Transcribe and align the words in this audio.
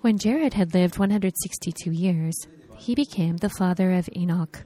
When 0.00 0.16
Jared 0.16 0.54
had 0.54 0.72
lived 0.72 0.98
162 0.98 1.92
years, 1.92 2.34
he 2.78 2.94
became 2.94 3.36
the 3.36 3.50
father 3.50 3.92
of 3.92 4.08
Enoch. 4.16 4.64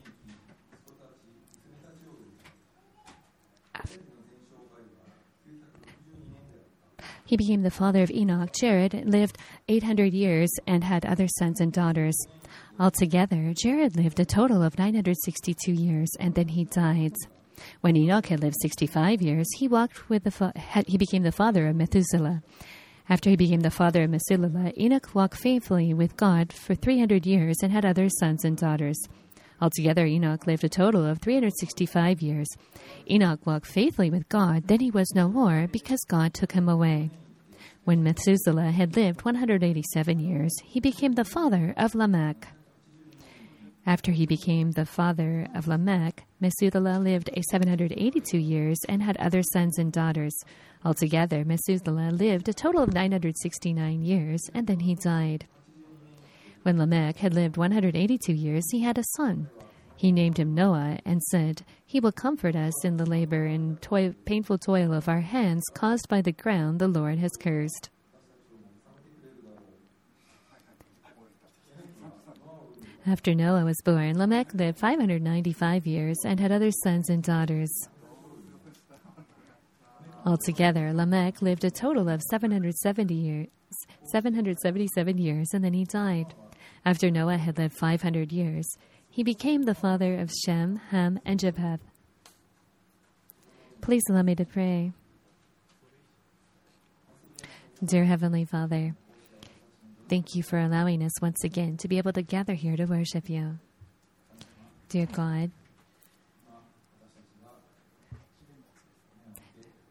He 7.25 7.36
became 7.36 7.62
the 7.62 7.70
father 7.70 8.02
of 8.02 8.12
Enoch. 8.12 8.52
Jared 8.52 9.07
lived 9.07 9.39
800 9.66 10.12
years 10.12 10.51
and 10.69 10.84
had 10.84 11.05
other 11.05 11.27
sons 11.27 11.61
and 11.61 11.73
daughters. 11.73 12.16
Altogether, 12.79 13.53
Jared 13.57 13.96
lived 13.96 14.21
a 14.21 14.25
total 14.25 14.62
of 14.62 14.79
962 14.79 15.73
years 15.73 16.11
and 16.21 16.35
then 16.37 16.48
he 16.48 16.64
died. 16.64 17.14
When 17.80 17.96
Enoch 17.96 18.27
had 18.27 18.41
lived 18.41 18.57
65 18.61 19.21
years, 19.21 19.48
he 19.57 19.66
walked 19.66 20.09
with 20.09 20.25
the 20.25 20.30
fa- 20.30 20.53
he 20.87 20.98
became 20.98 21.23
the 21.25 21.32
father 21.32 21.66
of 21.66 21.75
Methuselah. 21.75 22.43
After 23.09 23.30
he 23.30 23.36
became 23.36 23.61
the 23.61 23.71
father 23.71 24.05
of 24.05 24.11
Methuselah, 24.11 24.73
Enoch 24.79 25.15
walked 25.15 25.37
faithfully 25.37 25.92
with 25.92 26.16
God 26.16 26.52
for 26.52 26.74
300 26.74 27.27
years 27.27 27.59
and 27.62 27.70
had 27.70 27.84
other 27.84 28.09
sons 28.09 28.45
and 28.45 28.56
daughters. 28.56 28.98
Altogether, 29.60 30.06
Enoch 30.06 30.46
lived 30.46 30.65
a 30.65 30.69
total 30.69 31.06
of 31.06 31.20
365 31.20 32.23
years. 32.23 32.48
Enoch 33.10 33.46
walked 33.46 33.66
faithfully 33.66 34.10
with 34.10 34.29
God, 34.29 34.69
then 34.69 34.80
he 34.80 34.91
was 34.91 35.15
no 35.15 35.29
more 35.29 35.69
because 35.70 36.01
God 36.09 36.34
took 36.34 36.52
him 36.52 36.69
away. 36.69 37.10
When 37.84 38.02
Methuselah 38.02 38.70
had 38.70 38.96
lived 38.96 39.24
187 39.24 40.18
years, 40.18 40.55
he 40.65 40.80
became 40.80 41.12
the 41.12 41.24
father 41.24 41.74
of 41.77 41.95
Lamech. 41.95 42.48
After 43.87 44.12
he 44.12 44.24
became 44.24 44.71
the 44.71 44.87
father 44.87 45.46
of 45.55 45.68
Lamech, 45.68 46.24
Methuselah 46.41 46.98
lived 46.98 47.29
a 47.34 47.43
782 47.51 48.38
years 48.38 48.79
and 48.88 49.02
had 49.02 49.18
other 49.18 49.43
sons 49.52 49.79
and 49.79 49.93
daughters. 49.93 50.34
Altogether, 50.84 51.45
Methuselah 51.45 52.11
lived 52.11 52.48
a 52.48 52.52
total 52.52 52.83
of 52.83 52.93
969 52.93 54.02
years, 54.02 54.41
and 54.52 54.66
then 54.66 54.80
he 54.80 54.95
died. 54.95 55.47
When 56.63 56.79
Lamech 56.79 57.16
had 57.16 57.35
lived 57.35 57.57
182 57.57 58.32
years, 58.32 58.65
he 58.71 58.80
had 58.80 58.99
a 58.99 59.05
son. 59.16 59.49
He 59.96 60.12
named 60.12 60.38
him 60.38 60.55
Noah 60.55 60.99
and 61.05 61.23
said, 61.23 61.62
He 61.87 62.01
will 62.01 62.12
comfort 62.12 62.57
us 62.57 62.85
in 62.85 62.96
the 62.96 63.07
labor 63.07 63.45
and 63.46 63.80
toil, 63.80 64.14
painful 64.24 64.58
toil 64.58 64.92
of 64.92 65.08
our 65.08 65.20
hands 65.20 65.64
caused 65.72 66.08
by 66.08 66.20
the 66.20 66.32
ground 66.32 66.78
the 66.78 66.88
Lord 66.88 67.18
has 67.18 67.30
cursed. 67.38 67.90
After 73.06 73.34
Noah 73.34 73.64
was 73.64 73.80
born, 73.84 74.18
Lamech 74.18 74.55
lived 74.55 74.78
595 74.78 75.86
years 75.86 76.16
and 76.24 76.40
had 76.40 76.50
other 76.50 76.70
sons 76.70 77.10
and 77.10 77.22
daughters. 77.22 77.70
Altogether, 80.27 80.92
Lamech 80.92 81.42
lived 81.42 81.64
a 81.64 81.70
total 81.70 82.08
of 82.08 82.22
770 82.22 83.14
years, 83.14 83.48
777 84.11 85.19
years, 85.19 85.48
and 85.53 85.62
then 85.62 85.75
he 85.75 85.84
died. 85.84 86.34
After 86.84 87.11
Noah 87.11 87.36
had 87.36 87.58
lived 87.58 87.77
500 87.77 88.33
years, 88.33 88.67
he 89.11 89.22
became 89.22 89.62
the 89.62 89.75
father 89.75 90.19
of 90.19 90.33
Shem, 90.45 90.77
Ham, 90.91 91.20
and 91.25 91.39
Japheth. 91.39 91.80
Please 93.80 94.02
allow 94.08 94.22
me 94.22 94.34
to 94.34 94.47
pray. 94.47 94.92
Dear 97.84 98.05
Heavenly 98.05 98.47
Father, 98.47 98.95
thank 100.08 100.34
you 100.34 100.42
for 100.42 100.58
allowing 100.58 101.02
us 101.02 101.20
once 101.20 101.45
again 101.45 101.77
to 101.78 101.89
be 101.89 101.98
able 101.98 102.12
to 102.12 102.22
gather 102.22 102.55
here 102.55 102.77
to 102.77 102.86
worship 102.86 103.28
you. 103.28 103.58
Dear 104.89 105.06
God, 105.06 105.50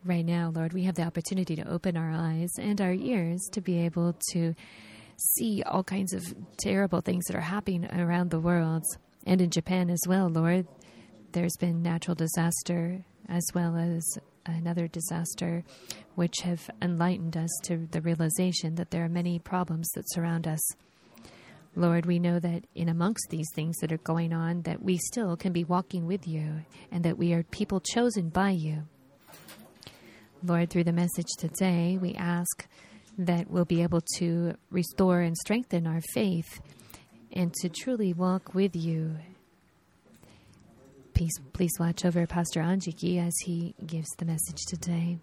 right 0.03 0.25
now, 0.25 0.51
Lord, 0.53 0.73
we 0.73 0.83
have 0.83 0.95
the 0.95 1.03
opportunity 1.03 1.55
to 1.55 1.69
open 1.69 1.97
our 1.97 2.11
eyes 2.11 2.49
and 2.59 2.79
our 2.81 2.93
ears 2.93 3.41
to 3.51 3.61
be 3.61 3.79
able 3.79 4.15
to 4.31 4.53
see 5.35 5.63
all 5.63 5.83
kinds 5.83 6.13
of 6.13 6.23
terrible 6.57 7.01
things 7.01 7.25
that 7.25 7.35
are 7.35 7.41
happening 7.41 7.85
around 7.93 8.29
the 8.29 8.39
world 8.39 8.83
and 9.25 9.41
in 9.41 9.49
Japan 9.49 9.89
as 9.89 10.01
well, 10.07 10.29
Lord. 10.29 10.67
There's 11.31 11.55
been 11.57 11.81
natural 11.81 12.15
disaster 12.15 13.03
as 13.29 13.45
well 13.55 13.77
as 13.77 14.03
another 14.45 14.87
disaster, 14.87 15.63
which 16.15 16.41
have 16.43 16.69
enlightened 16.81 17.37
us 17.37 17.49
to 17.63 17.87
the 17.91 18.01
realization 18.01 18.75
that 18.75 18.91
there 18.91 19.05
are 19.05 19.09
many 19.09 19.39
problems 19.39 19.89
that 19.95 20.09
surround 20.11 20.47
us. 20.47 20.61
Lord, 21.75 22.05
we 22.05 22.19
know 22.19 22.39
that 22.39 22.65
in 22.75 22.89
amongst 22.89 23.27
these 23.29 23.49
things 23.55 23.77
that 23.77 23.91
are 23.91 23.97
going 23.97 24.33
on, 24.33 24.61
that 24.63 24.83
we 24.83 24.97
still 24.97 25.35
can 25.35 25.53
be 25.53 25.63
walking 25.63 26.05
with 26.05 26.27
you 26.27 26.61
and 26.91 27.03
that 27.03 27.17
we 27.17 27.33
are 27.33 27.43
people 27.43 27.79
chosen 27.79 28.29
by 28.29 28.51
you. 28.51 28.83
Lord, 30.43 30.69
through 30.69 30.83
the 30.83 30.93
message 30.93 31.29
today, 31.37 31.97
we 32.01 32.13
ask 32.15 32.67
that 33.17 33.49
we'll 33.49 33.65
be 33.65 33.83
able 33.83 34.01
to 34.17 34.55
restore 34.69 35.21
and 35.21 35.37
strengthen 35.37 35.87
our 35.87 36.01
faith 36.13 36.59
and 37.31 37.53
to 37.61 37.69
truly 37.69 38.13
walk 38.13 38.53
with 38.53 38.75
you 38.75 39.15
Please, 41.13 41.39
please 41.53 41.71
watch 41.79 42.05
over 42.05 42.25
Pastor 42.25 42.61
Anjiki 42.61 43.25
as 43.25 43.33
he 43.45 43.75
gives 43.85 44.09
the 44.17 44.25
message 44.25 44.65
today. 44.67 45.19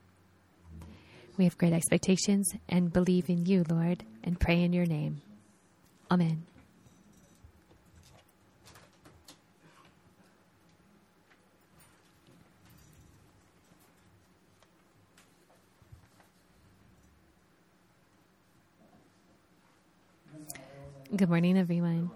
We 1.37 1.45
have 1.45 1.59
great 1.59 1.73
expectations 1.73 2.49
and 2.69 2.93
believe 2.93 3.29
in 3.29 3.45
you, 3.47 3.65
Lord, 3.69 4.05
and 4.23 4.39
pray 4.39 4.63
in 4.63 4.73
your 4.73 4.87
name. 4.87 5.21
Amen. 6.11 6.45
Good 21.17 21.29
morning, 21.29 21.59
everyone. 21.59 22.13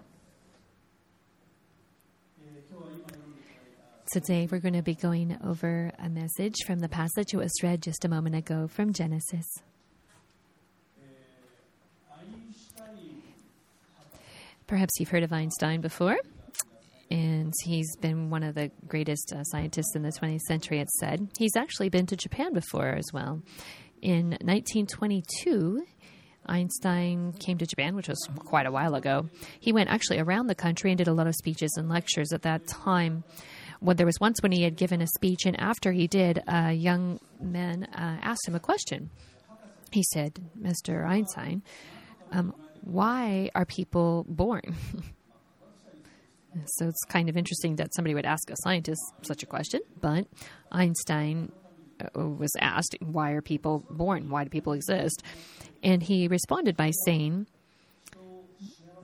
Today 4.13 4.47
we're 4.49 4.59
going 4.59 4.75
to 4.75 4.81
be 4.81 4.95
going 4.95 5.37
over 5.43 5.91
a 5.99 6.07
message 6.07 6.55
from 6.65 6.79
the 6.79 6.87
passage 6.87 7.31
that 7.31 7.37
was 7.37 7.51
read 7.61 7.81
just 7.81 8.05
a 8.05 8.07
moment 8.07 8.37
ago 8.37 8.69
from 8.69 8.93
Genesis. 8.93 9.45
Perhaps 14.65 14.93
you've 14.97 15.09
heard 15.09 15.23
of 15.23 15.33
Einstein 15.33 15.81
before, 15.81 16.17
and 17.11 17.53
he's 17.65 17.97
been 17.97 18.29
one 18.29 18.43
of 18.43 18.55
the 18.55 18.71
greatest 18.87 19.33
uh, 19.33 19.43
scientists 19.43 19.93
in 19.97 20.03
the 20.03 20.09
20th 20.09 20.39
century, 20.47 20.79
it's 20.79 20.97
said. 21.01 21.27
He's 21.37 21.57
actually 21.57 21.89
been 21.89 22.05
to 22.05 22.15
Japan 22.15 22.53
before 22.53 22.95
as 22.95 23.11
well. 23.11 23.41
In 24.01 24.29
1922, 24.41 25.85
Einstein 26.45 27.33
came 27.33 27.57
to 27.57 27.65
Japan, 27.65 27.95
which 27.95 28.07
was 28.07 28.27
quite 28.39 28.65
a 28.65 28.71
while 28.71 28.95
ago. 28.95 29.29
He 29.59 29.71
went 29.71 29.89
actually 29.89 30.19
around 30.19 30.47
the 30.47 30.55
country 30.55 30.91
and 30.91 30.97
did 30.97 31.07
a 31.07 31.13
lot 31.13 31.27
of 31.27 31.35
speeches 31.35 31.75
and 31.77 31.89
lectures 31.89 32.31
at 32.31 32.43
that 32.43 32.67
time. 32.67 33.23
When 33.79 33.97
there 33.97 34.05
was 34.05 34.19
once 34.19 34.41
when 34.41 34.51
he 34.51 34.63
had 34.63 34.77
given 34.77 35.01
a 35.01 35.07
speech, 35.07 35.45
and 35.45 35.59
after 35.59 35.91
he 35.91 36.07
did, 36.07 36.41
a 36.47 36.71
young 36.71 37.19
man 37.41 37.83
uh, 37.83 38.19
asked 38.21 38.47
him 38.47 38.55
a 38.55 38.59
question. 38.59 39.09
He 39.91 40.03
said, 40.13 40.39
"Mr. 40.59 41.07
Einstein, 41.07 41.61
um, 42.31 42.53
why 42.81 43.49
are 43.53 43.65
people 43.65 44.25
born?" 44.27 44.75
so 46.65 46.87
it's 46.87 47.03
kind 47.09 47.29
of 47.29 47.37
interesting 47.37 47.75
that 47.75 47.93
somebody 47.93 48.15
would 48.15 48.25
ask 48.25 48.49
a 48.49 48.55
scientist 48.63 49.01
such 49.21 49.43
a 49.43 49.45
question. 49.45 49.81
But 49.99 50.27
Einstein 50.71 51.51
was 52.13 52.51
asked, 52.59 52.95
"Why 53.01 53.31
are 53.31 53.41
people 53.41 53.83
born? 53.89 54.29
Why 54.29 54.43
do 54.43 54.49
people 54.49 54.73
exist?" 54.73 55.23
And 55.83 56.03
he 56.03 56.27
responded 56.27 56.75
by 56.75 56.91
saying, 57.05 57.47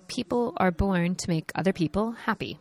People 0.07 0.53
are 0.57 0.71
born 0.71 1.15
to 1.15 1.29
make 1.29 1.51
other 1.55 1.71
people 1.71 2.11
happy. 2.11 2.59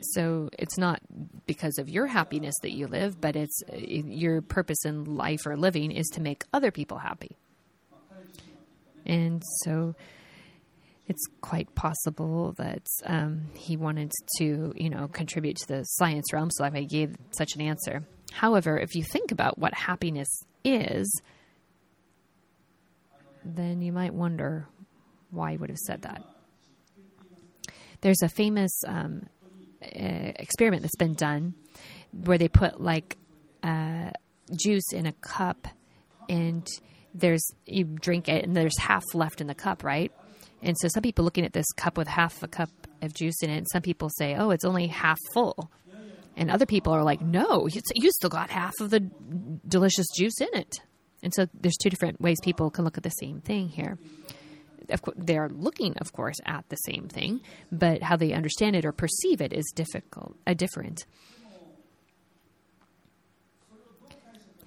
So 0.00 0.48
it's 0.56 0.78
not 0.78 1.00
because 1.46 1.78
of 1.78 1.88
your 1.88 2.06
happiness 2.06 2.54
that 2.62 2.70
you 2.72 2.86
live, 2.86 3.20
but 3.20 3.34
it's 3.34 3.62
your 3.76 4.42
purpose 4.42 4.84
in 4.84 5.04
life 5.04 5.40
or 5.44 5.56
living 5.56 5.90
is 5.90 6.06
to 6.10 6.20
make 6.20 6.44
other 6.52 6.70
people 6.70 6.98
happy. 6.98 7.36
And 9.04 9.42
so 9.64 9.96
it's 11.08 11.24
quite 11.40 11.72
possible 11.74 12.52
that 12.58 12.86
um, 13.04 13.46
he 13.54 13.76
wanted 13.76 14.10
to, 14.38 14.72
you 14.74 14.90
know, 14.90 15.08
contribute 15.08 15.56
to 15.56 15.68
the 15.68 15.84
science 15.84 16.32
realm. 16.32 16.50
So 16.50 16.64
I 16.64 16.82
gave 16.82 17.16
such 17.30 17.54
an 17.54 17.60
answer. 17.60 18.04
However, 18.32 18.78
if 18.78 18.94
you 18.94 19.04
think 19.04 19.30
about 19.30 19.58
what 19.58 19.72
happiness 19.72 20.28
is, 20.64 21.22
then 23.44 23.82
you 23.82 23.92
might 23.92 24.12
wonder 24.12 24.66
why 25.30 25.52
he 25.52 25.56
would 25.56 25.70
have 25.70 25.78
said 25.78 26.02
that. 26.02 26.22
There's 28.00 28.22
a 28.22 28.28
famous 28.28 28.72
um, 28.86 29.26
uh, 29.82 30.32
experiment 30.36 30.82
that's 30.82 30.96
been 30.96 31.14
done 31.14 31.54
where 32.12 32.38
they 32.38 32.48
put 32.48 32.80
like 32.80 33.16
uh, 33.62 34.10
juice 34.54 34.92
in 34.92 35.06
a 35.06 35.12
cup 35.12 35.68
and 36.28 36.66
there's 37.14 37.46
you 37.64 37.84
drink 37.84 38.28
it 38.28 38.44
and 38.44 38.56
there's 38.56 38.78
half 38.78 39.04
left 39.14 39.40
in 39.40 39.46
the 39.46 39.54
cup, 39.54 39.84
right? 39.84 40.12
And 40.66 40.76
so 40.80 40.88
some 40.88 41.02
people 41.02 41.24
looking 41.24 41.44
at 41.44 41.52
this 41.52 41.70
cup 41.76 41.96
with 41.96 42.08
half 42.08 42.42
a 42.42 42.48
cup 42.48 42.70
of 43.00 43.14
juice 43.14 43.40
in 43.40 43.50
it, 43.50 43.58
and 43.58 43.66
some 43.72 43.82
people 43.82 44.10
say, 44.10 44.34
"Oh, 44.34 44.50
it's 44.50 44.64
only 44.64 44.88
half 44.88 45.18
full," 45.32 45.70
and 46.36 46.50
other 46.50 46.66
people 46.66 46.92
are 46.92 47.04
like, 47.04 47.20
"No, 47.20 47.68
you 47.94 48.10
still 48.10 48.28
got 48.28 48.50
half 48.50 48.74
of 48.80 48.90
the 48.90 49.00
delicious 49.68 50.08
juice 50.18 50.40
in 50.40 50.48
it." 50.54 50.80
And 51.22 51.32
so 51.32 51.46
there's 51.54 51.76
two 51.76 51.88
different 51.88 52.20
ways 52.20 52.38
people 52.42 52.70
can 52.70 52.84
look 52.84 52.96
at 52.98 53.04
the 53.04 53.10
same 53.10 53.40
thing 53.40 53.68
here. 53.68 53.96
Of 54.90 55.02
they're 55.16 55.48
looking, 55.48 55.96
of 55.98 56.12
course, 56.12 56.36
at 56.44 56.68
the 56.68 56.76
same 56.76 57.06
thing, 57.08 57.42
but 57.70 58.02
how 58.02 58.16
they 58.16 58.32
understand 58.32 58.74
it 58.74 58.84
or 58.84 58.92
perceive 58.92 59.40
it 59.40 59.52
is 59.52 59.72
difficult, 59.72 60.36
uh, 60.48 60.54
different. 60.54 61.06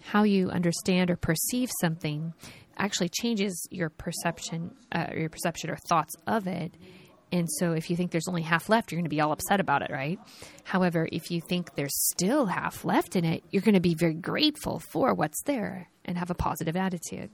How 0.02 0.24
you 0.24 0.50
understand 0.50 1.12
or 1.12 1.18
perceive 1.18 1.70
something 1.82 2.34
actually 2.80 3.10
changes 3.10 3.68
your 3.70 3.90
perception, 3.90 4.76
uh, 4.92 5.08
your 5.16 5.30
perception 5.30 5.70
or 5.70 5.76
thoughts 5.76 6.16
of 6.26 6.48
it. 6.48 6.74
And 7.32 7.48
so, 7.60 7.74
if 7.74 7.92
you 7.92 7.96
think 7.96 8.10
there's 8.12 8.28
only 8.28 8.42
half 8.42 8.70
left, 8.70 8.92
you're 8.92 8.98
going 8.98 9.06
to 9.06 9.10
be 9.10 9.22
all 9.22 9.32
upset 9.32 9.60
about 9.60 9.84
it, 9.84 9.92
right? 9.92 10.20
However, 10.64 11.08
if 11.12 11.30
you 11.30 11.42
think 11.42 11.76
there's 11.76 11.96
still 12.10 12.48
half 12.48 12.84
left 12.84 13.16
in 13.16 13.24
it, 13.24 13.44
you're 13.52 13.62
going 13.62 13.76
to 13.76 13.80
be 13.80 13.94
very 13.94 14.16
grateful 14.16 14.80
for 14.80 15.14
what's 15.14 15.44
there 15.44 15.90
and 16.06 16.18
have 16.18 16.32
a 16.32 16.36
positive 16.36 16.76
attitude. 16.76 17.30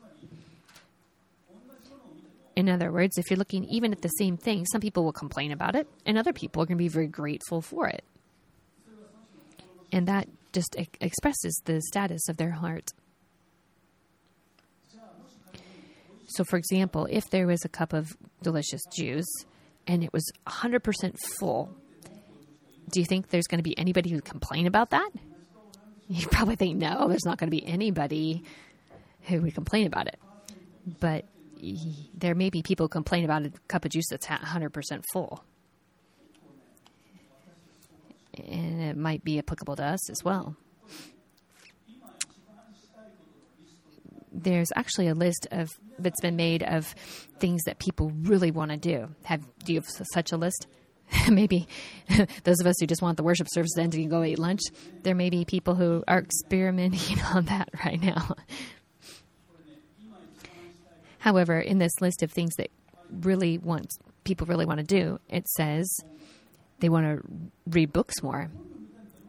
In 2.58 2.70
other 2.70 2.92
words, 2.92 3.18
if 3.18 3.30
you're 3.30 3.38
looking 3.38 3.66
even 3.66 3.92
at 3.92 4.02
the 4.02 4.10
same 4.10 4.38
thing, 4.38 4.66
some 4.66 4.82
people 4.82 5.04
will 5.04 5.14
complain 5.14 5.52
about 5.52 5.76
it, 5.76 5.88
and 6.06 6.18
other 6.18 6.34
people 6.34 6.62
are 6.62 6.66
going 6.66 6.78
to 6.78 6.84
be 6.84 6.90
very 6.90 7.08
grateful 7.08 7.62
for 7.62 7.88
it. 7.88 8.04
And 9.92 10.08
that 10.08 10.28
just 10.52 10.76
expresses 11.00 11.62
the 11.66 11.82
status 11.82 12.28
of 12.28 12.38
their 12.38 12.52
heart. 12.52 12.92
So, 16.36 16.44
for 16.44 16.58
example, 16.58 17.08
if 17.10 17.30
there 17.30 17.48
was 17.48 17.64
a 17.64 17.70
cup 17.70 17.94
of 17.94 18.18
delicious 18.44 18.82
juice 18.94 19.46
and 19.88 20.04
it 20.04 20.12
was 20.12 20.30
100% 20.46 21.18
full, 21.40 21.74
do 22.92 23.00
you 23.00 23.06
think 23.06 23.30
there's 23.30 23.48
going 23.48 23.60
to 23.60 23.64
be 23.64 23.78
anybody 23.80 24.10
who 24.10 24.18
would 24.18 24.26
complain 24.26 24.68
about 24.68 24.90
that? 24.90 25.10
You 26.10 26.28
probably 26.32 26.58
think, 26.58 26.76
no, 26.76 27.08
there's 27.08 27.24
not 27.24 27.38
going 27.38 27.50
to 27.50 27.56
be 27.56 27.66
anybody 27.66 28.44
who 29.22 29.44
would 29.44 29.56
complain 29.56 29.88
about 29.88 30.08
it. 30.08 30.20
But 31.00 31.24
there 32.14 32.36
may 32.36 32.50
be 32.50 32.62
people 32.62 32.84
who 32.84 32.90
complain 32.90 33.24
about 33.24 33.46
a 33.46 33.54
cup 33.70 33.86
of 33.86 33.92
juice 33.92 34.08
that's 34.10 34.28
100% 34.28 35.04
full. 35.14 35.42
And 38.46 38.82
it 38.82 38.98
might 38.98 39.24
be 39.24 39.40
applicable 39.40 39.78
to 39.78 39.86
us 39.86 40.10
as 40.10 40.22
well. 40.22 40.58
There's 44.34 44.68
actually 44.76 45.08
a 45.08 45.16
list 45.16 45.48
of 45.50 45.70
that's 46.00 46.20
been 46.22 46.36
made 46.36 46.64
of 46.64 46.88
things 47.40 47.64
that 47.64 47.80
people 47.80 48.12
really 48.22 48.52
want 48.52 48.72
to 48.72 48.78
do. 48.78 49.10
Have 49.24 49.46
do 49.64 49.74
you 49.74 49.80
have 49.80 49.88
such 50.14 50.32
a 50.32 50.38
list? 50.38 50.68
maybe 51.30 51.68
those 52.44 52.60
of 52.60 52.68
us 52.68 52.76
who 52.80 52.88
just 52.88 53.02
want 53.02 53.18
the 53.18 53.24
worship 53.24 53.48
service 53.50 53.72
to 53.74 53.82
and 53.82 54.10
go 54.10 54.24
eat 54.24 54.40
lunch, 54.40 54.62
there 55.04 55.16
may 55.16 55.30
be 55.30 55.46
people 55.46 55.76
who 55.76 56.04
are 56.08 56.20
experimenting 56.20 57.20
on 57.34 57.46
that 57.46 57.70
right 57.84 58.02
now. 58.02 58.36
However, 61.20 61.60
in 61.60 61.80
this 61.80 62.02
list 62.02 62.22
of 62.22 62.32
things 62.32 62.56
that 62.58 62.70
really 63.10 63.58
want 63.58 63.88
people 64.24 64.48
really 64.48 64.66
want 64.66 64.80
to 64.80 64.86
do, 64.86 65.20
it 65.30 65.48
says 65.50 65.88
they 66.80 66.90
want 66.90 67.06
to 67.06 67.28
read 67.68 67.92
books 67.94 68.22
more. 68.22 68.52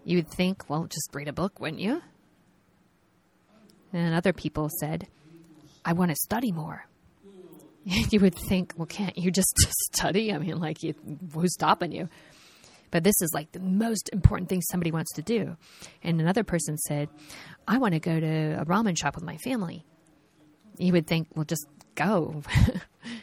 You 0.05 0.19
would 0.19 0.29
think, 0.29 0.69
well, 0.69 0.85
just 0.85 1.09
read 1.15 1.29
a 1.29 1.33
book, 1.33 1.59
wouldn't 1.59 1.81
you? 1.81 2.03
And 3.93 4.15
other 4.15 4.33
people 4.33 4.69
said, 4.79 5.09
I 5.87 5.93
want 5.93 6.11
to 6.11 6.17
study 6.17 6.51
more. 6.51 6.85
you 7.85 8.21
would 8.21 8.35
think, 8.35 8.75
well, 8.77 8.87
can't 8.87 9.17
you 9.17 9.31
just 9.31 9.57
study? 9.95 10.33
I 10.33 10.39
mean, 10.39 10.59
like, 10.59 10.83
you, 10.83 10.95
who's 11.33 11.55
stopping 11.55 11.93
you? 11.93 12.09
But 12.91 13.05
this 13.05 13.15
is 13.21 13.31
like 13.33 13.53
the 13.53 13.61
most 13.61 14.11
important 14.13 14.49
thing 14.49 14.61
somebody 14.63 14.91
wants 14.91 15.13
to 15.15 15.23
do. 15.23 15.57
And 16.03 16.21
another 16.21 16.45
person 16.45 16.77
said, 16.77 17.09
I 17.67 17.79
want 17.79 17.95
to 17.95 18.01
go 18.01 18.19
to 18.19 18.61
a 18.61 18.65
ramen 18.65 18.99
shop 18.99 19.15
with 19.15 19.25
my 19.25 19.37
family. 19.39 19.85
You 20.79 20.93
would 20.93 21.07
think, 21.07 21.29
well, 21.35 21.45
just 21.45 21.67
go. 21.95 22.43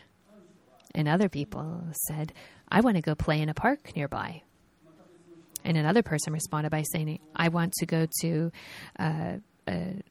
and 0.95 1.07
other 1.07 1.30
people 1.30 1.83
said, 2.07 2.33
I 2.69 2.81
want 2.81 2.95
to 2.95 3.01
go 3.01 3.16
play 3.16 3.42
in 3.42 3.50
a 3.50 3.54
park 3.54 3.95
nearby. 3.95 4.44
And 5.66 5.77
another 5.77 6.04
person 6.04 6.33
responded 6.33 6.71
by 6.71 6.83
saying, 6.92 7.19
I 7.36 7.50
want 7.50 7.74
to 7.74 7.86
go 7.86 8.07
to 8.21 8.51
uh, 9.00 9.33
a, 9.68 9.71
a 9.71 10.04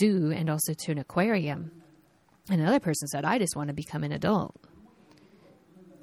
zoo 0.00 0.32
and 0.34 0.48
also 0.50 0.74
to 0.74 0.92
an 0.92 0.98
aquarium. 0.98 1.70
And 2.50 2.60
another 2.60 2.80
person 2.80 3.08
said, 3.08 3.24
I 3.24 3.38
just 3.38 3.56
want 3.56 3.68
to 3.68 3.74
become 3.74 4.04
an 4.04 4.12
adult. 4.12 4.56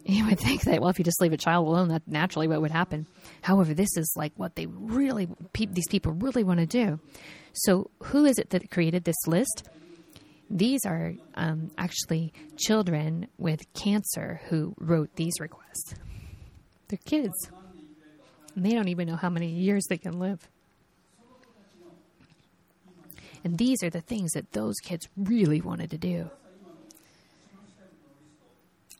You 0.06 0.26
would 0.26 0.40
think 0.40 0.64
that, 0.64 0.80
well, 0.80 0.90
if 0.90 0.98
you 0.98 1.06
just 1.06 1.22
leave 1.22 1.34
a 1.34 1.38
child 1.38 1.68
alone, 1.68 1.90
that 1.90 2.08
naturally 2.08 2.48
what 2.48 2.62
would 2.62 2.72
happen. 2.72 3.06
However, 3.44 3.76
this 3.76 3.96
is 3.96 4.12
like 4.16 4.32
what 4.38 4.56
they 4.56 4.66
really, 4.66 5.28
pe- 5.54 5.68
these 5.68 5.88
people 5.88 6.14
really 6.14 6.44
want 6.44 6.60
to 6.60 6.66
do. 6.66 7.00
So, 7.54 7.92
who 8.06 8.26
is 8.26 8.40
it 8.40 8.50
that 8.50 8.72
created 8.72 9.04
this 9.04 9.28
list? 9.28 9.70
These 10.50 10.80
are 10.86 11.14
um, 11.36 11.70
actually 11.78 12.34
children 12.58 13.28
with 13.38 13.62
cancer 13.74 14.42
who 14.48 14.74
wrote 14.80 15.16
these 15.16 15.34
requests. 15.40 15.94
They're 16.88 16.98
kids. 17.06 17.52
And 18.56 18.66
they 18.66 18.72
don't 18.72 18.88
even 18.88 19.08
know 19.08 19.16
how 19.16 19.30
many 19.30 19.50
years 19.50 19.86
they 19.90 19.98
can 19.98 20.18
live. 20.18 20.50
And 23.44 23.58
these 23.58 23.84
are 23.84 23.90
the 23.90 24.02
things 24.02 24.32
that 24.34 24.52
those 24.52 24.76
kids 24.84 25.08
really 25.16 25.62
wanted 25.62 25.92
to 25.92 25.98
do. 25.98 26.30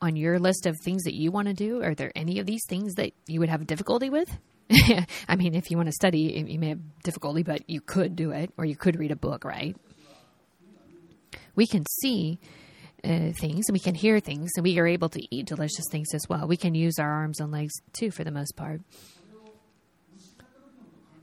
On 0.02 0.16
your 0.16 0.40
list 0.40 0.66
of 0.66 0.78
things 0.80 1.04
that 1.04 1.14
you 1.14 1.30
want 1.30 1.50
to 1.50 1.54
do, 1.54 1.84
are 1.84 1.94
there 1.94 2.12
any 2.16 2.40
of 2.40 2.46
these 2.46 2.62
things 2.70 2.94
that 2.96 3.12
you 3.28 3.42
would 3.42 3.50
have 3.50 3.68
difficulty 3.68 4.10
with? 4.10 4.30
I 5.28 5.36
mean, 5.36 5.56
if 5.56 5.70
you 5.70 5.78
want 5.78 5.88
to 5.88 5.94
study, 5.94 6.46
you 6.48 6.60
may 6.60 6.70
have 6.70 7.02
difficulty, 7.04 7.44
but 7.44 7.70
you 7.70 7.82
could 7.82 8.16
do 8.16 8.32
it, 8.32 8.54
or 8.58 8.64
you 8.64 8.78
could 8.78 8.98
read 8.98 9.12
a 9.12 9.16
book, 9.16 9.44
right? 9.44 9.76
We 11.56 11.68
can 11.68 11.86
see 12.02 12.40
uh, 13.04 13.32
things 13.34 13.68
and 13.68 13.74
we 13.74 13.80
can 13.80 13.96
hear 13.96 14.20
things, 14.20 14.52
and 14.56 14.64
we 14.64 14.80
are 14.80 14.88
able 14.88 15.10
to 15.10 15.36
eat 15.36 15.48
delicious 15.48 15.86
things 15.92 16.14
as 16.14 16.22
well. 16.30 16.48
We 16.48 16.56
can 16.56 16.76
use 16.76 16.98
our 17.00 17.10
arms 17.10 17.40
and 17.42 17.52
legs 17.52 17.74
too, 17.92 18.12
for 18.12 18.24
the 18.24 18.32
most 18.32 18.56
part. 18.56 18.82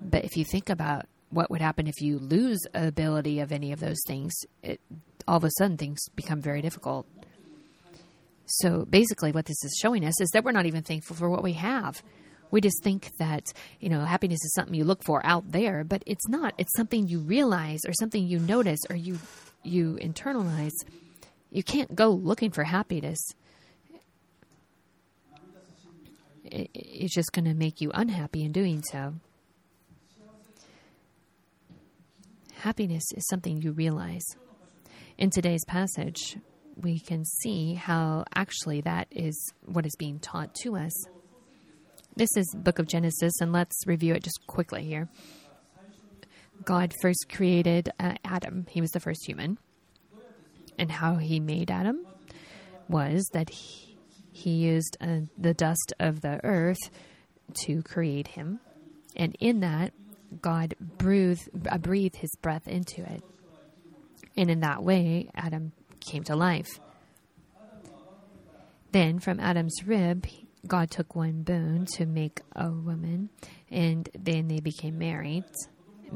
But 0.03 0.25
if 0.25 0.37
you 0.37 0.45
think 0.45 0.69
about 0.69 1.07
what 1.37 1.51
would 1.51 1.61
happen 1.61 1.87
if 1.87 2.01
you 2.01 2.19
lose 2.19 2.59
ability 2.73 3.41
of 3.41 3.53
any 3.53 3.71
of 3.71 3.79
those 3.79 4.03
things, 4.07 4.33
it, 4.63 4.81
all 5.29 5.37
of 5.37 5.45
a 5.45 5.51
sudden 5.59 5.77
things 5.77 6.01
become 6.17 6.41
very 6.41 6.63
difficult. 6.63 7.07
So 8.47 8.87
basically, 8.87 9.33
what 9.33 9.45
this 9.45 9.63
is 9.63 9.77
showing 9.79 10.05
us 10.05 10.19
is 10.21 10.31
that 10.31 10.45
we're 10.45 10.53
not 10.53 10.67
even 10.67 10.83
thankful 10.83 11.15
for 11.15 11.29
what 11.29 11.43
we 11.43 11.53
have. 11.55 12.03
We 12.51 12.61
just 12.61 12.83
think 12.83 13.11
that, 13.19 13.53
you 13.81 13.89
know, 13.89 14.05
happiness 14.05 14.39
is 14.45 14.55
something 14.55 14.75
you 14.75 14.85
look 14.85 15.03
for 15.03 15.21
out 15.27 15.51
there, 15.51 15.85
but 15.85 16.03
it's 16.07 16.29
not. 16.29 16.55
It's 16.57 16.75
something 16.77 17.07
you 17.07 17.19
realize 17.19 17.81
or 17.87 17.93
something 17.93 18.27
you 18.27 18.39
notice 18.39 18.81
or 18.89 18.97
you 18.97 19.19
you 19.63 19.99
internalize. 20.01 20.75
You 21.51 21.63
can't 21.63 21.95
go 21.95 22.11
looking 22.11 22.51
for 22.51 22.65
happiness. 22.65 23.19
It, 26.45 26.71
it's 26.73 27.15
just 27.15 27.33
going 27.33 27.47
to 27.47 27.55
make 27.55 27.81
you 27.81 27.91
unhappy 27.93 28.45
in 28.45 28.53
doing 28.53 28.83
so. 28.83 29.15
Happiness 32.61 33.05
is 33.15 33.27
something 33.29 33.61
you 33.61 33.73
realize. 33.73 34.25
In 35.19 35.29
today's 35.29 35.65
passage, 35.67 36.39
we 36.75 36.99
can 36.99 37.25
see 37.25 37.75
how 37.75 38.25
actually 38.35 38.81
that 38.81 39.09
is 39.11 39.53
what 39.67 39.85
is 39.85 39.95
being 39.99 40.19
taught 40.19 40.55
to 40.63 40.75
us. 40.77 40.93
This 42.17 42.35
is 42.35 42.55
book 42.57 42.79
of 42.79 42.87
Genesis 42.87 43.41
and 43.43 43.53
let's 43.53 43.87
review 43.87 44.15
it 44.15 44.23
just 44.23 44.47
quickly 44.47 44.85
here. 44.85 45.09
God 46.65 46.95
first 47.03 47.27
created 47.31 47.91
uh, 48.01 48.15
Adam. 48.25 48.67
He 48.71 48.81
was 48.81 48.91
the 48.91 49.01
first 49.01 49.27
human. 49.27 49.59
And 50.79 50.91
how 50.91 51.17
he 51.17 51.41
made 51.41 51.71
Adam 51.71 52.07
was 52.89 53.29
that 53.35 53.51
he, 53.51 53.99
he 54.33 54.51
used 54.51 54.97
uh, 55.01 55.21
the 55.37 55.53
dust 55.53 55.93
of 56.01 56.23
the 56.23 56.41
earth 56.43 56.91
to 57.65 57.83
create 57.83 58.29
him. 58.29 58.61
And 59.15 59.37
in 59.41 59.61
that, 59.61 59.93
God 60.43 60.75
breathed, 60.81 61.51
uh, 61.69 61.79
his 62.19 62.35
breath 62.41 62.69
into 62.69 63.03
it. 63.03 63.23
And 64.37 64.51
in 64.51 64.61
that 64.61 64.83
way, 64.83 65.31
Adam 65.35 65.73
came 66.01 66.23
to 66.25 66.37
life. 66.37 66.69
Then 68.93 69.19
from 69.19 69.41
Adam's 69.41 69.87
rib, 69.87 70.27
God 70.67 70.91
took 70.91 71.15
one 71.15 71.43
bone 71.43 71.87
to 71.95 72.07
make 72.07 72.41
a 72.55 72.71
woman, 72.71 73.31
and 73.71 74.09
then 74.19 74.49
they 74.49 74.61
became 74.61 74.99
married. 74.99 75.45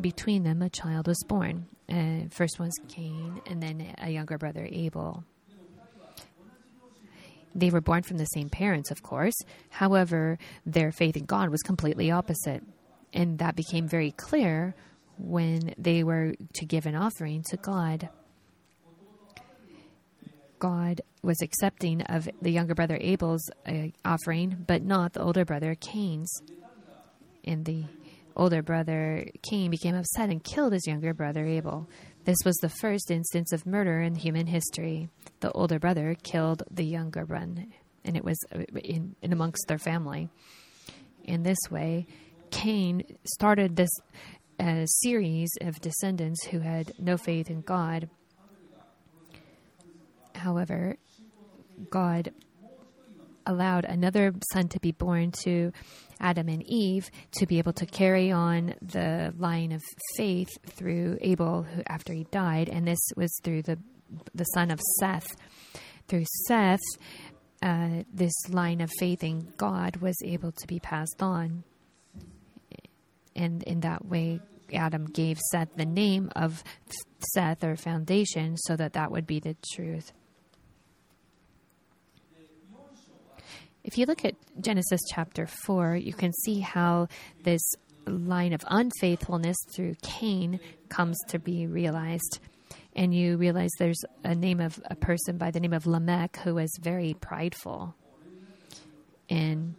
Between 0.00 0.44
them, 0.44 0.62
a 0.62 0.70
child 0.70 1.06
was 1.06 1.22
born. 1.26 1.66
Uh, 1.88 2.28
first 2.30 2.58
was 2.58 2.72
Cain, 2.88 3.40
and 3.46 3.62
then 3.62 3.94
a 3.98 4.10
younger 4.10 4.38
brother, 4.38 4.68
Abel. 4.70 5.24
They 7.54 7.70
were 7.70 7.80
born 7.80 8.02
from 8.02 8.18
the 8.18 8.26
same 8.26 8.48
parents, 8.48 8.90
of 8.90 9.02
course. 9.02 9.34
However, 9.70 10.38
their 10.64 10.92
faith 10.92 11.16
in 11.16 11.24
God 11.24 11.48
was 11.50 11.62
completely 11.62 12.10
opposite. 12.10 12.62
And 13.12 13.38
that 13.38 13.56
became 13.56 13.88
very 13.88 14.12
clear 14.12 14.74
when 15.18 15.74
they 15.76 16.02
were 16.02 16.34
to 16.54 16.64
give 16.64 16.86
an 16.86 16.94
offering 16.94 17.42
to 17.50 17.56
God. 17.56 18.08
God 20.58 21.00
was 21.22 21.40
accepting 21.42 22.02
of 22.02 22.28
the 22.40 22.50
younger 22.50 22.74
brother 22.74 22.98
Abel's 23.00 23.50
uh, 23.66 23.88
offering, 24.04 24.64
but 24.66 24.82
not 24.82 25.14
the 25.14 25.22
older 25.22 25.44
brother 25.44 25.74
Cain's. 25.74 26.42
And 27.44 27.64
the 27.64 27.84
older 28.36 28.62
brother 28.62 29.26
Cain 29.42 29.70
became 29.70 29.94
upset 29.94 30.30
and 30.30 30.42
killed 30.44 30.72
his 30.72 30.86
younger 30.86 31.14
brother 31.14 31.44
Abel. 31.46 31.88
This 32.24 32.38
was 32.44 32.56
the 32.56 32.68
first 32.68 33.10
instance 33.10 33.52
of 33.52 33.66
murder 33.66 34.00
in 34.00 34.14
human 34.14 34.46
history. 34.46 35.08
The 35.40 35.50
older 35.52 35.78
brother 35.78 36.14
killed 36.22 36.62
the 36.70 36.84
younger 36.84 37.24
one, 37.24 37.72
and 38.04 38.16
it 38.16 38.24
was 38.24 38.38
in, 38.84 39.16
in 39.22 39.32
amongst 39.32 39.66
their 39.66 39.78
family. 39.78 40.28
In 41.24 41.42
this 41.42 41.58
way, 41.70 42.06
Cain 42.50 43.02
started 43.24 43.76
this 43.76 43.90
uh, 44.58 44.84
series 44.86 45.50
of 45.60 45.80
descendants 45.80 46.44
who 46.46 46.60
had 46.60 46.92
no 46.98 47.16
faith 47.16 47.50
in 47.50 47.62
God. 47.62 48.08
However, 50.34 50.96
God 51.90 52.32
allowed 53.46 53.84
another 53.84 54.32
son 54.52 54.68
to 54.68 54.80
be 54.80 54.92
born 54.92 55.32
to 55.32 55.72
Adam 56.20 56.48
and 56.48 56.62
Eve 56.66 57.10
to 57.32 57.46
be 57.46 57.58
able 57.58 57.72
to 57.72 57.86
carry 57.86 58.30
on 58.30 58.74
the 58.82 59.34
line 59.38 59.72
of 59.72 59.82
faith 60.16 60.50
through 60.66 61.18
Abel 61.20 61.62
who, 61.62 61.82
after 61.86 62.12
he 62.12 62.24
died, 62.30 62.68
and 62.68 62.86
this 62.86 63.00
was 63.16 63.32
through 63.42 63.62
the 63.62 63.78
the 64.34 64.44
son 64.44 64.70
of 64.70 64.80
Seth. 64.98 65.28
Through 66.08 66.24
Seth, 66.48 66.80
uh, 67.62 68.02
this 68.12 68.32
line 68.48 68.80
of 68.80 68.90
faith 68.98 69.22
in 69.22 69.52
God 69.56 69.96
was 69.96 70.16
able 70.24 70.52
to 70.52 70.66
be 70.66 70.80
passed 70.80 71.22
on, 71.22 71.62
and 73.34 73.62
in 73.62 73.80
that 73.80 74.06
way, 74.06 74.40
Adam 74.72 75.06
gave 75.06 75.38
Seth 75.50 75.74
the 75.76 75.86
name 75.86 76.30
of 76.36 76.62
Seth 77.34 77.64
or 77.64 77.76
foundation, 77.76 78.56
so 78.56 78.76
that 78.76 78.92
that 78.94 79.10
would 79.10 79.26
be 79.26 79.40
the 79.40 79.56
truth. 79.72 80.12
If 83.82 83.96
you 83.96 84.06
look 84.06 84.24
at 84.24 84.34
Genesis 84.60 85.00
chapter 85.10 85.46
4, 85.46 85.96
you 85.96 86.12
can 86.12 86.32
see 86.44 86.60
how 86.60 87.08
this 87.42 87.62
line 88.06 88.52
of 88.52 88.62
unfaithfulness 88.66 89.56
through 89.74 89.94
Cain 90.02 90.60
comes 90.88 91.18
to 91.28 91.38
be 91.38 91.66
realized. 91.66 92.40
And 92.94 93.14
you 93.14 93.36
realize 93.36 93.70
there's 93.78 94.02
a 94.24 94.34
name 94.34 94.60
of 94.60 94.80
a 94.86 94.96
person 94.96 95.38
by 95.38 95.50
the 95.50 95.60
name 95.60 95.72
of 95.72 95.86
Lamech 95.86 96.36
who 96.38 96.56
was 96.56 96.70
very 96.80 97.14
prideful. 97.14 97.94
And 99.28 99.74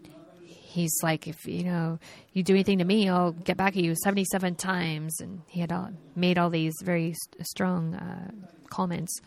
he's 0.71 0.97
like, 1.03 1.27
if 1.27 1.45
you 1.45 1.63
know 1.63 1.99
you 2.33 2.43
do 2.43 2.53
anything 2.53 2.79
to 2.79 2.85
me, 2.85 3.09
I'll 3.09 3.33
get 3.33 3.57
back 3.57 3.75
at 3.75 3.83
you 3.83 3.93
77 3.95 4.55
times. 4.55 5.19
And 5.19 5.41
he 5.47 5.59
had 5.59 5.71
all, 5.71 5.89
made 6.15 6.37
all 6.37 6.49
these 6.49 6.73
very 6.83 7.15
strong 7.41 7.95
uh, 7.95 8.31
comments. 8.69 9.19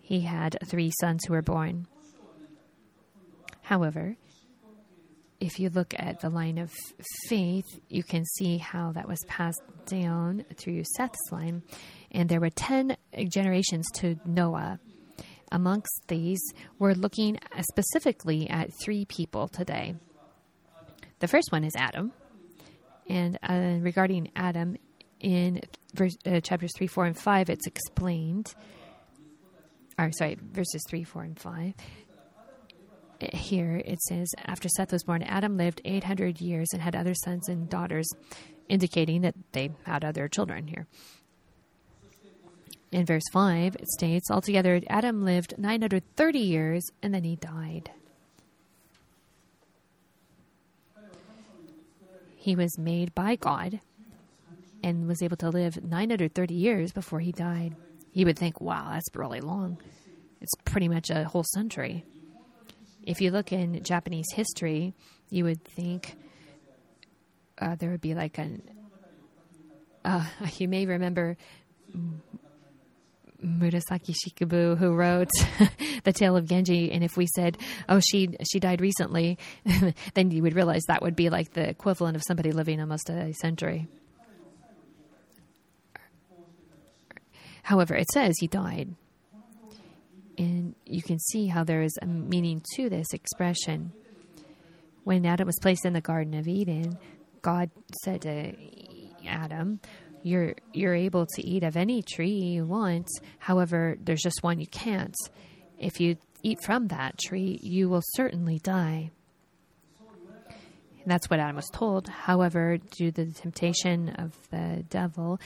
He 0.00 0.20
had 0.20 0.56
three 0.66 0.92
sons 1.00 1.24
who 1.24 1.34
were 1.34 1.42
born. 1.42 1.86
However, 3.62 4.16
if 5.40 5.58
you 5.58 5.68
look 5.70 5.94
at 5.98 6.20
the 6.20 6.30
line 6.30 6.58
of 6.58 6.72
faith, 7.28 7.64
you 7.88 8.02
can 8.02 8.24
see 8.24 8.58
how 8.58 8.92
that 8.92 9.08
was 9.08 9.20
passed 9.26 9.62
down 9.86 10.44
through 10.56 10.84
Seth's 10.96 11.30
line. 11.30 11.62
And 12.10 12.28
there 12.28 12.40
were 12.40 12.50
10 12.50 12.96
generations 13.28 13.86
to 13.94 14.16
Noah. 14.24 14.78
Amongst 15.52 16.08
these, 16.08 16.40
we're 16.78 16.94
looking 16.94 17.38
specifically 17.70 18.48
at 18.48 18.70
three 18.82 19.04
people 19.04 19.48
today. 19.48 19.94
The 21.20 21.28
first 21.28 21.52
one 21.52 21.64
is 21.64 21.74
Adam. 21.76 22.12
And 23.08 23.38
uh, 23.42 23.78
regarding 23.80 24.30
Adam, 24.34 24.76
in 25.20 25.60
verse, 25.94 26.16
uh, 26.26 26.40
chapters 26.40 26.72
3, 26.76 26.86
4, 26.86 27.04
and 27.06 27.18
5, 27.18 27.50
it's 27.50 27.66
explained. 27.66 28.54
Or, 29.98 30.10
sorry, 30.12 30.38
verses 30.40 30.84
3, 30.88 31.04
4, 31.04 31.22
and 31.22 31.38
5 31.38 31.74
here 33.32 33.80
it 33.84 34.00
says, 34.02 34.28
after 34.44 34.68
Seth 34.68 34.92
was 34.92 35.04
born, 35.04 35.22
Adam 35.22 35.56
lived 35.56 35.80
800 35.84 36.40
years 36.40 36.68
and 36.72 36.82
had 36.82 36.96
other 36.96 37.14
sons 37.14 37.48
and 37.48 37.68
daughters, 37.68 38.08
indicating 38.68 39.22
that 39.22 39.34
they 39.52 39.70
had 39.84 40.04
other 40.04 40.28
children 40.28 40.66
here. 40.66 40.86
In 42.92 43.06
verse 43.06 43.24
5, 43.32 43.76
it 43.76 43.88
states, 43.88 44.30
altogether, 44.30 44.80
Adam 44.88 45.24
lived 45.24 45.54
930 45.58 46.38
years 46.38 46.84
and 47.02 47.12
then 47.12 47.24
he 47.24 47.36
died. 47.36 47.90
He 52.44 52.54
was 52.54 52.78
made 52.78 53.14
by 53.14 53.36
God 53.36 53.80
and 54.82 55.08
was 55.08 55.22
able 55.22 55.38
to 55.38 55.48
live 55.48 55.82
930 55.82 56.54
years 56.54 56.92
before 56.92 57.20
he 57.20 57.32
died. 57.32 57.74
You 58.12 58.26
would 58.26 58.38
think, 58.38 58.60
wow, 58.60 58.90
that's 58.92 59.08
really 59.14 59.40
long. 59.40 59.80
It's 60.40 60.52
pretty 60.64 60.88
much 60.88 61.10
a 61.10 61.24
whole 61.24 61.44
century 61.54 62.04
if 63.06 63.20
you 63.20 63.30
look 63.30 63.52
in 63.52 63.82
Japanese 63.82 64.26
history, 64.32 64.94
you 65.30 65.44
would 65.44 65.62
think 65.64 66.16
uh, 67.58 67.76
there 67.76 67.90
would 67.90 68.00
be 68.00 68.14
like 68.14 68.38
an. 68.38 68.62
Uh, 70.04 70.26
you 70.56 70.68
may 70.68 70.86
remember 70.86 71.36
Murasaki 73.44 74.14
Shikibu, 74.14 74.78
who 74.78 74.94
wrote 74.94 75.30
the 76.04 76.12
Tale 76.12 76.36
of 76.36 76.46
Genji, 76.46 76.90
and 76.90 77.04
if 77.04 77.16
we 77.16 77.26
said, 77.34 77.58
"Oh, 77.88 78.00
she 78.00 78.36
she 78.50 78.58
died 78.58 78.80
recently," 78.80 79.38
then 80.14 80.30
you 80.30 80.42
would 80.42 80.54
realize 80.54 80.82
that 80.88 81.02
would 81.02 81.16
be 81.16 81.30
like 81.30 81.52
the 81.52 81.68
equivalent 81.68 82.16
of 82.16 82.22
somebody 82.22 82.52
living 82.52 82.80
almost 82.80 83.10
a 83.10 83.32
century. 83.34 83.86
However, 87.62 87.94
it 87.94 88.10
says 88.12 88.34
he 88.38 88.46
died. 88.46 88.94
And 90.36 90.74
you 90.84 91.02
can 91.02 91.18
see 91.18 91.46
how 91.46 91.64
there 91.64 91.82
is 91.82 91.96
a 92.02 92.06
meaning 92.06 92.62
to 92.74 92.88
this 92.90 93.12
expression. 93.12 93.92
When 95.04 95.24
Adam 95.24 95.46
was 95.46 95.58
placed 95.60 95.84
in 95.84 95.92
the 95.92 96.00
Garden 96.00 96.34
of 96.34 96.48
Eden, 96.48 96.98
God 97.40 97.70
said 98.02 98.22
to 98.22 98.54
Adam, 99.26 99.80
you're 100.24 100.54
you're 100.72 100.94
able 100.94 101.26
to 101.26 101.46
eat 101.46 101.62
of 101.62 101.76
any 101.76 102.02
tree 102.02 102.32
you 102.32 102.64
want. 102.64 103.08
However, 103.38 103.96
there's 104.02 104.22
just 104.22 104.42
one 104.42 104.58
you 104.58 104.66
can't. 104.66 105.14
If 105.78 106.00
you 106.00 106.16
eat 106.42 106.62
from 106.64 106.88
that 106.88 107.18
tree, 107.18 107.60
you 107.62 107.88
will 107.88 108.02
certainly 108.14 108.58
die. 108.58 109.10
And 111.04 111.12
that's 111.12 111.28
what 111.28 111.38
Adam 111.38 111.56
was 111.56 111.68
told. 111.70 112.08
However, 112.08 112.78
due 112.78 113.12
to 113.12 113.26
the 113.26 113.32
temptation 113.32 114.08
of 114.08 114.32
the 114.50 114.84
devil, 114.88 115.38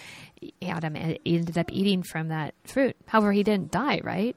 Adam 0.63 0.95
ended 0.95 1.59
up 1.59 1.73
eating 1.73 2.05
from 2.05 2.29
that 2.29 2.55
fruit. 2.65 2.95
However, 3.07 3.33
he 3.33 3.43
didn't 3.43 3.73
die, 3.73 4.01
right? 4.05 4.37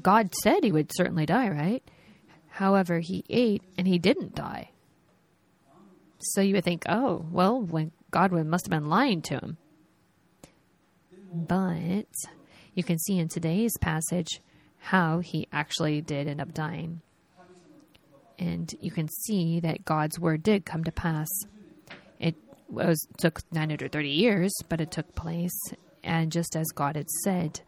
God 0.00 0.32
said 0.42 0.62
he 0.62 0.70
would 0.70 0.92
certainly 0.94 1.26
die, 1.26 1.48
right? 1.48 1.82
However, 2.48 3.00
he 3.00 3.24
ate 3.28 3.62
and 3.76 3.88
he 3.88 3.98
didn't 3.98 4.36
die. 4.36 4.70
So 6.18 6.40
you 6.40 6.54
would 6.54 6.64
think, 6.64 6.84
oh, 6.88 7.26
well, 7.32 7.60
when 7.60 7.90
God 8.12 8.30
must 8.30 8.66
have 8.66 8.70
been 8.70 8.88
lying 8.88 9.22
to 9.22 9.34
him. 9.34 9.56
But 11.34 12.06
you 12.74 12.84
can 12.84 12.96
see 13.00 13.18
in 13.18 13.28
today's 13.28 13.76
passage 13.80 14.40
how 14.78 15.18
he 15.18 15.48
actually 15.52 16.00
did 16.00 16.28
end 16.28 16.40
up 16.40 16.54
dying. 16.54 17.00
And 18.38 18.72
you 18.80 18.92
can 18.92 19.08
see 19.08 19.58
that 19.58 19.84
God's 19.84 20.18
word 20.20 20.44
did 20.44 20.64
come 20.64 20.84
to 20.84 20.92
pass. 20.92 21.28
It 22.20 22.36
was 22.68 23.04
took 23.18 23.40
930 23.50 24.08
years, 24.08 24.52
but 24.68 24.80
it 24.80 24.92
took 24.92 25.12
place 25.16 25.58
and 26.04 26.30
just 26.30 26.54
as 26.54 26.66
God 26.68 26.94
had 26.94 27.10
said. 27.24 27.60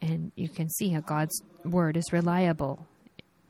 And 0.00 0.32
you 0.34 0.48
can 0.48 0.70
see 0.70 0.88
how 0.88 1.00
God's 1.00 1.42
word 1.64 1.96
is 1.98 2.10
reliable, 2.10 2.86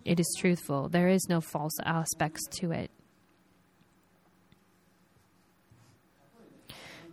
it 0.05 0.19
is 0.19 0.37
truthful, 0.41 0.89
there 0.89 1.09
is 1.09 1.27
no 1.29 1.41
false 1.41 1.79
aspects 1.85 2.43
to 2.59 2.73
it. 2.73 2.91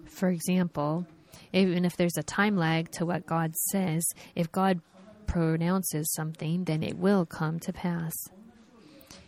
For 0.05 0.29
example, 0.29 1.05
even 1.53 1.85
if 1.85 1.97
there's 1.97 2.17
a 2.17 2.23
time 2.23 2.55
lag 2.57 2.91
to 2.91 3.05
what 3.05 3.25
God 3.25 3.55
says, 3.55 4.05
if 4.35 4.51
God 4.51 4.81
pronounces 5.27 6.11
something, 6.13 6.65
then 6.65 6.83
it 6.83 6.97
will 6.97 7.25
come 7.25 7.59
to 7.61 7.73
pass. 7.73 8.13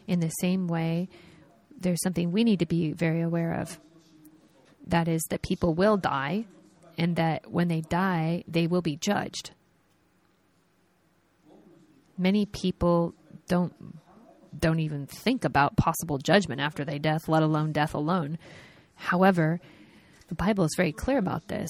In 0.08 0.20
the 0.20 0.30
same 0.30 0.68
way, 0.68 1.10
there's 1.80 2.02
something 2.02 2.32
we 2.32 2.44
need 2.44 2.60
to 2.60 2.66
be 2.66 2.92
very 2.92 3.22
aware 3.22 3.54
of. 3.54 3.80
That 4.88 5.08
is, 5.08 5.24
that 5.30 5.42
people 5.42 5.74
will 5.74 5.98
die, 5.98 6.46
and 6.98 7.16
that 7.18 7.52
when 7.52 7.68
they 7.68 7.82
die, 7.82 8.44
they 8.48 8.68
will 8.68 8.82
be 8.82 8.96
judged 8.96 9.52
many 12.18 12.46
people 12.46 13.14
don't 13.48 13.74
don't 14.58 14.80
even 14.80 15.06
think 15.06 15.46
about 15.46 15.78
possible 15.78 16.18
judgment 16.18 16.60
after 16.60 16.84
they 16.84 16.98
death, 16.98 17.28
let 17.28 17.44
alone 17.44 17.72
death 17.72 17.94
alone. 17.94 18.40
However, 18.96 19.60
the 20.30 20.36
Bible 20.36 20.64
is 20.64 20.74
very 20.76 20.92
clear 20.92 21.20
about 21.20 21.48
this. 21.48 21.70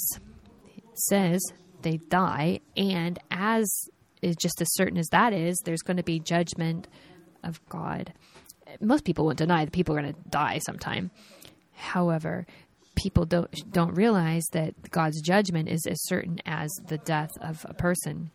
Says 0.98 1.42
they 1.82 1.98
die, 2.10 2.62
and 2.76 3.20
as 3.32 3.72
is 4.22 4.36
just 4.36 4.62
as 4.62 4.68
certain 4.74 4.98
as 4.98 5.08
that 5.10 5.34
is, 5.34 5.62
there's 5.64 5.84
going 5.84 5.98
to 5.98 6.04
be 6.04 6.20
judgment 6.20 6.88
of 7.44 7.64
God. 7.70 8.14
Most 8.82 9.06
people 9.06 9.26
won't 9.26 9.38
deny 9.38 9.64
that 9.66 9.72
people 9.72 9.96
are 9.96 10.02
going 10.02 10.14
to 10.14 10.20
die 10.30 10.60
sometime. 10.60 11.12
However, 11.74 12.48
people 12.96 13.26
don't 13.26 13.54
don't 13.72 13.94
realize 13.94 14.44
that 14.54 14.74
God's 14.92 15.22
judgment 15.22 15.70
is 15.70 15.86
as 15.88 16.04
certain 16.06 16.40
as 16.46 16.72
the 16.88 16.98
death 16.98 17.32
of 17.42 17.66
a 17.70 17.74
person 17.76 18.32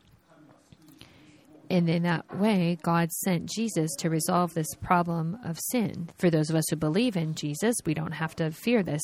And 1.72 1.88
in 1.88 2.02
that 2.02 2.36
way, 2.36 2.76
God 2.82 3.10
sent 3.10 3.48
Jesus 3.48 3.94
to 4.00 4.10
resolve 4.10 4.52
this 4.52 4.74
problem 4.74 5.38
of 5.42 5.58
sin. 5.70 6.10
For 6.18 6.28
those 6.28 6.50
of 6.50 6.56
us 6.56 6.66
who 6.68 6.76
believe 6.76 7.16
in 7.16 7.34
Jesus, 7.34 7.76
we 7.86 7.94
don't 7.94 8.12
have 8.12 8.36
to 8.36 8.50
fear 8.50 8.82
this. 8.82 9.02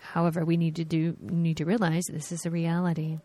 However, 0.00 0.44
we 0.44 0.56
need 0.56 0.76
to 0.76 0.84
do 0.84 1.16
need 1.20 1.58
to 1.58 1.64
realize 1.64 2.04
this 2.08 2.32
is 2.32 2.44
a 2.46 2.50
reality. 2.50 3.18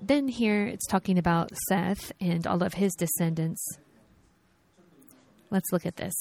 Then 0.00 0.28
here 0.28 0.64
it's 0.66 0.86
talking 0.86 1.18
about 1.18 1.50
Seth 1.68 2.12
and 2.20 2.46
all 2.46 2.62
of 2.62 2.74
his 2.74 2.94
descendants. 2.94 3.62
Let's 5.50 5.72
look 5.72 5.84
at 5.84 5.96
this. 5.96 6.14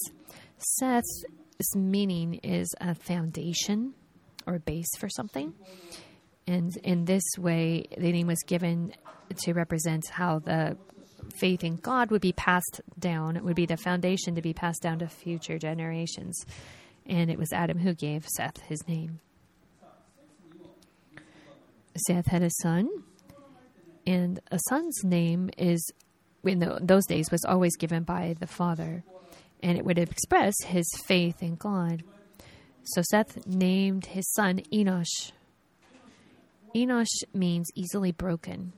Seth's 0.57 1.23
meaning 1.75 2.35
is 2.35 2.67
a 2.81 2.95
foundation 2.95 3.93
or 4.47 4.59
base 4.59 4.89
for 4.97 5.07
something. 5.07 5.53
And 6.47 6.75
in 6.83 7.05
this 7.05 7.23
way, 7.37 7.85
the 7.95 8.11
name 8.11 8.27
was 8.27 8.41
given 8.47 8.93
to 9.43 9.53
represent 9.53 10.09
how 10.09 10.39
the 10.39 10.77
faith 11.35 11.63
in 11.63 11.75
God 11.75 12.11
would 12.11 12.21
be 12.21 12.33
passed 12.33 12.81
down. 12.97 13.37
It 13.37 13.43
would 13.43 13.55
be 13.55 13.67
the 13.67 13.77
foundation 13.77 14.35
to 14.35 14.41
be 14.41 14.53
passed 14.53 14.81
down 14.81 14.99
to 14.99 15.07
future 15.07 15.59
generations. 15.59 16.43
And 17.09 17.31
it 17.31 17.39
was 17.39 17.51
Adam 17.51 17.79
who 17.79 17.93
gave 17.93 18.27
Seth 18.27 18.61
his 18.61 18.87
name. 18.87 19.19
Seth 22.07 22.27
had 22.27 22.43
a 22.43 22.51
son, 22.61 22.87
and 24.05 24.39
a 24.51 24.59
son's 24.69 25.03
name 25.03 25.49
is, 25.57 25.83
in 26.43 26.59
those 26.81 27.05
days, 27.07 27.31
was 27.31 27.43
always 27.43 27.75
given 27.75 28.03
by 28.03 28.35
the 28.39 28.47
father, 28.47 29.03
and 29.61 29.77
it 29.77 29.83
would 29.83 29.97
express 29.97 30.53
his 30.63 30.87
faith 31.05 31.41
in 31.41 31.55
God. 31.55 32.03
So 32.83 33.01
Seth 33.09 33.45
named 33.45 34.05
his 34.05 34.31
son 34.33 34.61
Enosh. 34.71 35.31
Enosh 36.75 37.23
means 37.33 37.67
easily 37.75 38.11
broken. 38.11 38.73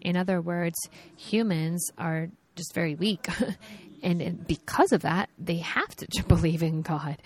In 0.00 0.16
other 0.16 0.40
words, 0.40 0.78
humans 1.16 1.90
are 1.98 2.28
just 2.56 2.74
very 2.74 2.94
weak. 2.94 3.26
and 4.02 4.46
because 4.46 4.92
of 4.92 5.02
that, 5.02 5.30
they 5.38 5.58
have 5.58 5.94
to 5.96 6.24
believe 6.28 6.62
in 6.62 6.82
God. 6.82 7.18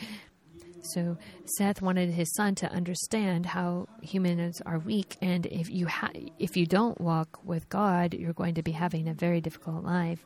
So 0.93 1.17
Seth 1.45 1.83
wanted 1.83 2.11
his 2.11 2.33
son 2.35 2.55
to 2.57 2.71
understand 2.71 3.47
how 3.47 3.89
humans 4.03 4.61
are 4.65 4.79
weak, 4.79 5.17
and 5.21 5.47
if 5.47 5.71
you 5.71 5.87
ha- 5.87 6.11
if 6.39 6.57
you 6.57 6.67
don't 6.67 7.01
walk 7.01 7.39
with 7.45 7.69
God, 7.69 8.15
you're 8.15 8.33
going 8.33 8.55
to 8.55 8.63
be 8.63 8.73
having 8.73 9.09
a 9.09 9.15
very 9.15 9.41
difficult 9.41 9.85
life. 9.85 10.25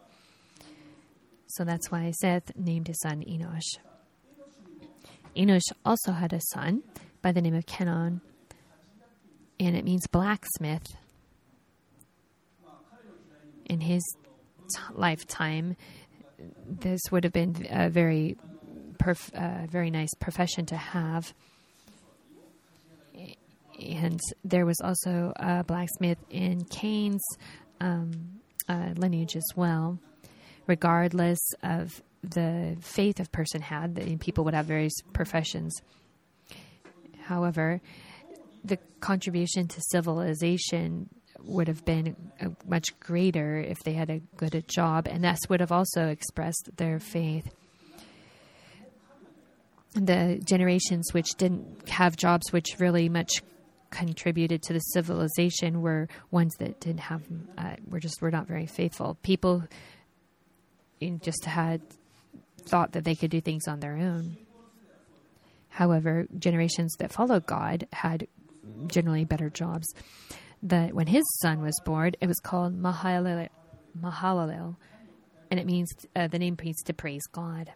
So 1.47 1.65
that's 1.65 1.91
why 1.91 2.11
Seth 2.13 2.57
named 2.57 2.89
his 2.89 3.01
son 3.01 3.23
Enosh. 3.23 3.79
Enosh 5.37 5.73
also 5.85 6.13
had 6.13 6.33
a 6.33 6.41
son 6.53 6.83
by 7.23 7.33
the 7.33 7.41
name 7.41 7.55
of 7.55 7.67
Kenan, 7.67 8.21
and 9.59 9.77
it 9.77 9.85
means 9.85 10.07
blacksmith. 10.07 10.87
In 13.67 13.81
his 13.81 14.03
t- 14.75 14.81
lifetime, 14.95 15.77
this 16.67 17.01
would 17.11 17.25
have 17.25 17.33
been 17.33 17.67
a 17.71 17.89
very, 17.89 18.37
perf- 19.01 19.35
uh, 19.35 19.67
very 19.67 19.91
nice 19.91 20.13
profession 20.15 20.67
to 20.67 20.77
have. 20.77 21.33
And 23.81 24.21
there 24.45 24.67
was 24.67 24.81
also 24.83 25.33
a 25.37 25.65
blacksmith 25.65 26.19
in 26.29 26.65
Cain's 26.65 27.25
um, 27.81 28.41
uh, 28.69 28.91
lineage 28.97 29.37
as 29.37 29.47
well. 29.57 29.99
Regardless 30.67 31.41
of 31.63 32.03
the 32.23 32.77
faith 32.81 33.19
a 33.19 33.25
person 33.25 33.63
had, 33.63 34.21
people 34.21 34.45
would 34.45 34.55
have 34.55 34.67
various 34.67 34.93
professions. 35.15 35.75
However, 37.23 37.81
the 38.65 38.79
contribution 39.01 39.67
to 39.69 39.81
civilization 39.81 41.09
would 41.43 41.69
have 41.69 41.85
been 41.87 42.15
much 42.67 42.99
greater 43.01 43.59
if 43.59 43.79
they 43.79 43.95
had 43.95 44.11
a 44.11 44.21
good 44.37 44.65
job, 44.69 45.09
and 45.09 45.25
this 45.25 45.41
would 45.49 45.61
have 45.61 45.73
also 45.73 46.09
expressed 46.09 46.69
their 46.77 46.99
faith. 46.99 47.49
The 50.03 50.41
generations 50.45 51.13
which 51.13 51.35
didn't 51.37 51.89
have 51.89 52.17
jobs, 52.17 52.53
which 52.53 52.77
really 52.79 53.09
much 53.09 53.43
contributed 53.91 54.63
to 54.63 54.73
the 54.73 54.79
civilization, 54.79 55.83
were 55.83 56.09
ones 56.31 56.55
that 56.59 56.81
didn't 56.81 57.01
have, 57.01 57.23
uh, 57.59 57.77
were 57.87 58.01
just 58.01 58.23
were 58.23 58.31
not 58.31 58.47
very 58.47 58.67
faithful. 58.67 59.19
People 59.23 59.65
just 61.21 61.45
had 61.45 61.83
thought 62.63 62.93
that 62.93 63.05
they 63.05 63.15
could 63.15 63.31
do 63.31 63.41
things 63.41 63.67
on 63.69 63.81
their 63.81 63.97
own. 63.97 64.37
However, 65.69 66.27
generations 66.39 66.95
that 66.99 67.13
followed 67.13 67.47
God 67.47 67.87
had 67.93 68.27
generally 68.87 69.25
better 69.25 69.51
jobs. 69.51 69.87
That 70.63 70.95
when 70.95 71.07
his 71.07 71.25
son 71.41 71.63
was 71.63 71.79
born, 71.85 72.13
it 72.21 72.27
was 72.27 72.39
called 72.39 72.81
Mahalalel, 72.81 73.49
Mahalalel 73.99 74.77
and 75.51 75.59
it 75.59 75.67
means 75.67 75.91
uh, 76.15 76.29
the 76.29 76.39
name 76.39 76.57
means 76.57 76.81
to 76.85 76.95
praise 76.95 77.27
God. 77.33 77.73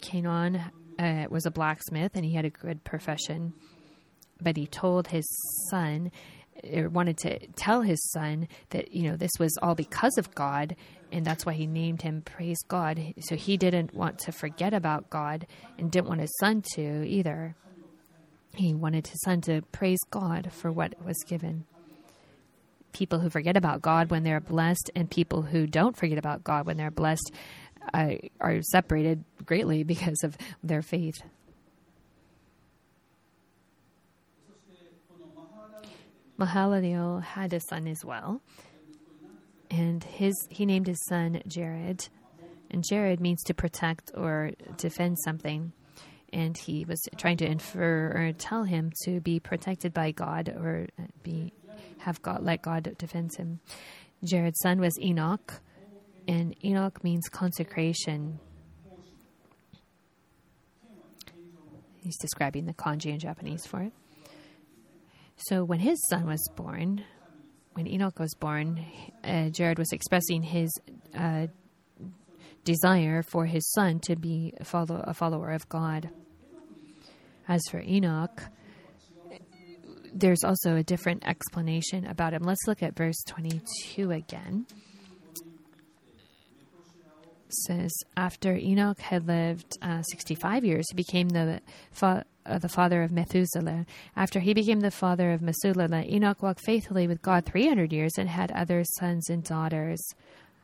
Kenan 0.00 0.62
uh, 0.98 1.26
was 1.30 1.46
a 1.46 1.50
blacksmith, 1.50 2.12
and 2.14 2.24
he 2.24 2.34
had 2.34 2.44
a 2.44 2.50
good 2.50 2.84
profession, 2.84 3.52
but 4.40 4.56
he 4.56 4.66
told 4.66 5.08
his 5.08 5.26
son 5.70 6.10
or 6.72 6.88
wanted 6.88 7.16
to 7.16 7.38
tell 7.52 7.82
his 7.82 8.02
son 8.10 8.48
that 8.70 8.92
you 8.92 9.08
know 9.08 9.16
this 9.16 9.30
was 9.38 9.56
all 9.62 9.76
because 9.76 10.18
of 10.18 10.34
God 10.34 10.74
and 11.10 11.24
that's 11.24 11.46
why 11.46 11.52
he 11.52 11.66
named 11.66 12.02
him 12.02 12.22
praise 12.22 12.58
God. 12.68 13.14
So 13.20 13.36
he 13.36 13.56
didn't 13.56 13.94
want 13.94 14.18
to 14.20 14.32
forget 14.32 14.74
about 14.74 15.10
God 15.10 15.46
and 15.78 15.90
didn't 15.90 16.08
want 16.08 16.20
his 16.20 16.36
son 16.38 16.62
to 16.74 17.06
either. 17.06 17.54
He 18.54 18.74
wanted 18.74 19.06
his 19.06 19.20
son 19.22 19.40
to 19.42 19.62
praise 19.72 20.00
God 20.10 20.52
for 20.52 20.70
what 20.70 20.94
was 21.04 21.16
given. 21.26 21.64
People 22.92 23.20
who 23.20 23.30
forget 23.30 23.56
about 23.56 23.82
God 23.82 24.10
when 24.10 24.24
they're 24.24 24.40
blessed 24.40 24.90
and 24.94 25.10
people 25.10 25.42
who 25.42 25.66
don't 25.66 25.96
forget 25.96 26.18
about 26.18 26.44
God 26.44 26.66
when 26.66 26.76
they're 26.76 26.90
blessed 26.90 27.32
are 27.92 28.62
separated 28.62 29.24
greatly 29.44 29.82
because 29.84 30.22
of 30.22 30.36
their 30.62 30.82
faith. 30.82 31.22
Mahalalel 36.38 37.22
had 37.22 37.52
a 37.52 37.58
son 37.58 37.88
as 37.88 38.04
well, 38.04 38.40
and 39.70 40.04
his 40.04 40.34
he 40.50 40.64
named 40.64 40.86
his 40.86 41.04
son 41.08 41.42
Jared, 41.48 42.08
and 42.70 42.84
Jared 42.88 43.20
means 43.20 43.42
to 43.44 43.54
protect 43.54 44.12
or 44.14 44.52
defend 44.76 45.18
something, 45.24 45.72
and 46.32 46.56
he 46.56 46.84
was 46.84 47.00
trying 47.16 47.38
to 47.38 47.44
infer 47.44 48.12
or 48.14 48.32
tell 48.38 48.62
him 48.62 48.92
to 49.02 49.20
be 49.20 49.40
protected 49.40 49.92
by 49.92 50.12
God 50.12 50.48
or 50.48 50.86
be 51.24 51.52
have 51.98 52.22
God 52.22 52.44
let 52.44 52.62
God 52.62 52.94
defend 52.98 53.34
him. 53.34 53.58
Jared's 54.22 54.60
son 54.60 54.80
was 54.80 54.96
Enoch, 55.00 55.60
and 56.28 56.54
Enoch 56.62 57.02
means 57.02 57.28
consecration. 57.30 58.38
He's 61.96 62.18
describing 62.18 62.66
the 62.66 62.74
kanji 62.74 63.06
in 63.06 63.18
Japanese 63.18 63.66
for 63.66 63.80
it. 63.80 63.92
So 65.36 65.64
when 65.64 65.80
his 65.80 65.98
son 66.08 66.26
was 66.26 66.46
born, 66.54 67.02
when 67.72 67.86
Enoch 67.86 68.18
was 68.18 68.34
born, 68.34 68.84
uh, 69.24 69.48
Jared 69.48 69.78
was 69.78 69.92
expressing 69.92 70.42
his 70.42 70.70
uh, 71.16 71.46
desire 72.64 73.22
for 73.22 73.46
his 73.46 73.66
son 73.72 73.98
to 74.00 74.14
be 74.14 74.52
a, 74.60 74.64
follow, 74.64 75.02
a 75.06 75.14
follower 75.14 75.50
of 75.50 75.68
God. 75.68 76.10
As 77.48 77.62
for 77.70 77.80
Enoch, 77.80 78.42
there's 80.12 80.44
also 80.44 80.76
a 80.76 80.82
different 80.82 81.26
explanation 81.26 82.04
about 82.04 82.34
him. 82.34 82.42
Let's 82.42 82.66
look 82.66 82.82
at 82.82 82.96
verse 82.96 83.22
22 83.26 84.10
again. 84.10 84.66
Says, 87.50 87.92
After 88.16 88.56
Enoch 88.56 88.98
had 88.98 89.26
lived 89.26 89.78
uh, 89.80 90.02
65 90.02 90.64
years, 90.64 90.86
he 90.90 90.94
became 90.94 91.28
the 91.30 91.60
fa- 91.90 92.24
uh, 92.44 92.58
the 92.58 92.68
father 92.68 93.02
of 93.02 93.12
Methuselah. 93.12 93.86
After 94.16 94.40
he 94.40 94.54
became 94.54 94.80
the 94.80 94.90
father 94.90 95.32
of 95.32 95.42
Methuselah, 95.42 96.04
Enoch 96.04 96.42
walked 96.42 96.60
faithfully 96.64 97.06
with 97.06 97.22
God 97.22 97.44
300 97.46 97.92
years 97.92 98.12
and 98.18 98.28
had 98.28 98.50
other 98.52 98.84
sons 98.98 99.28
and 99.28 99.44
daughters. 99.44 100.00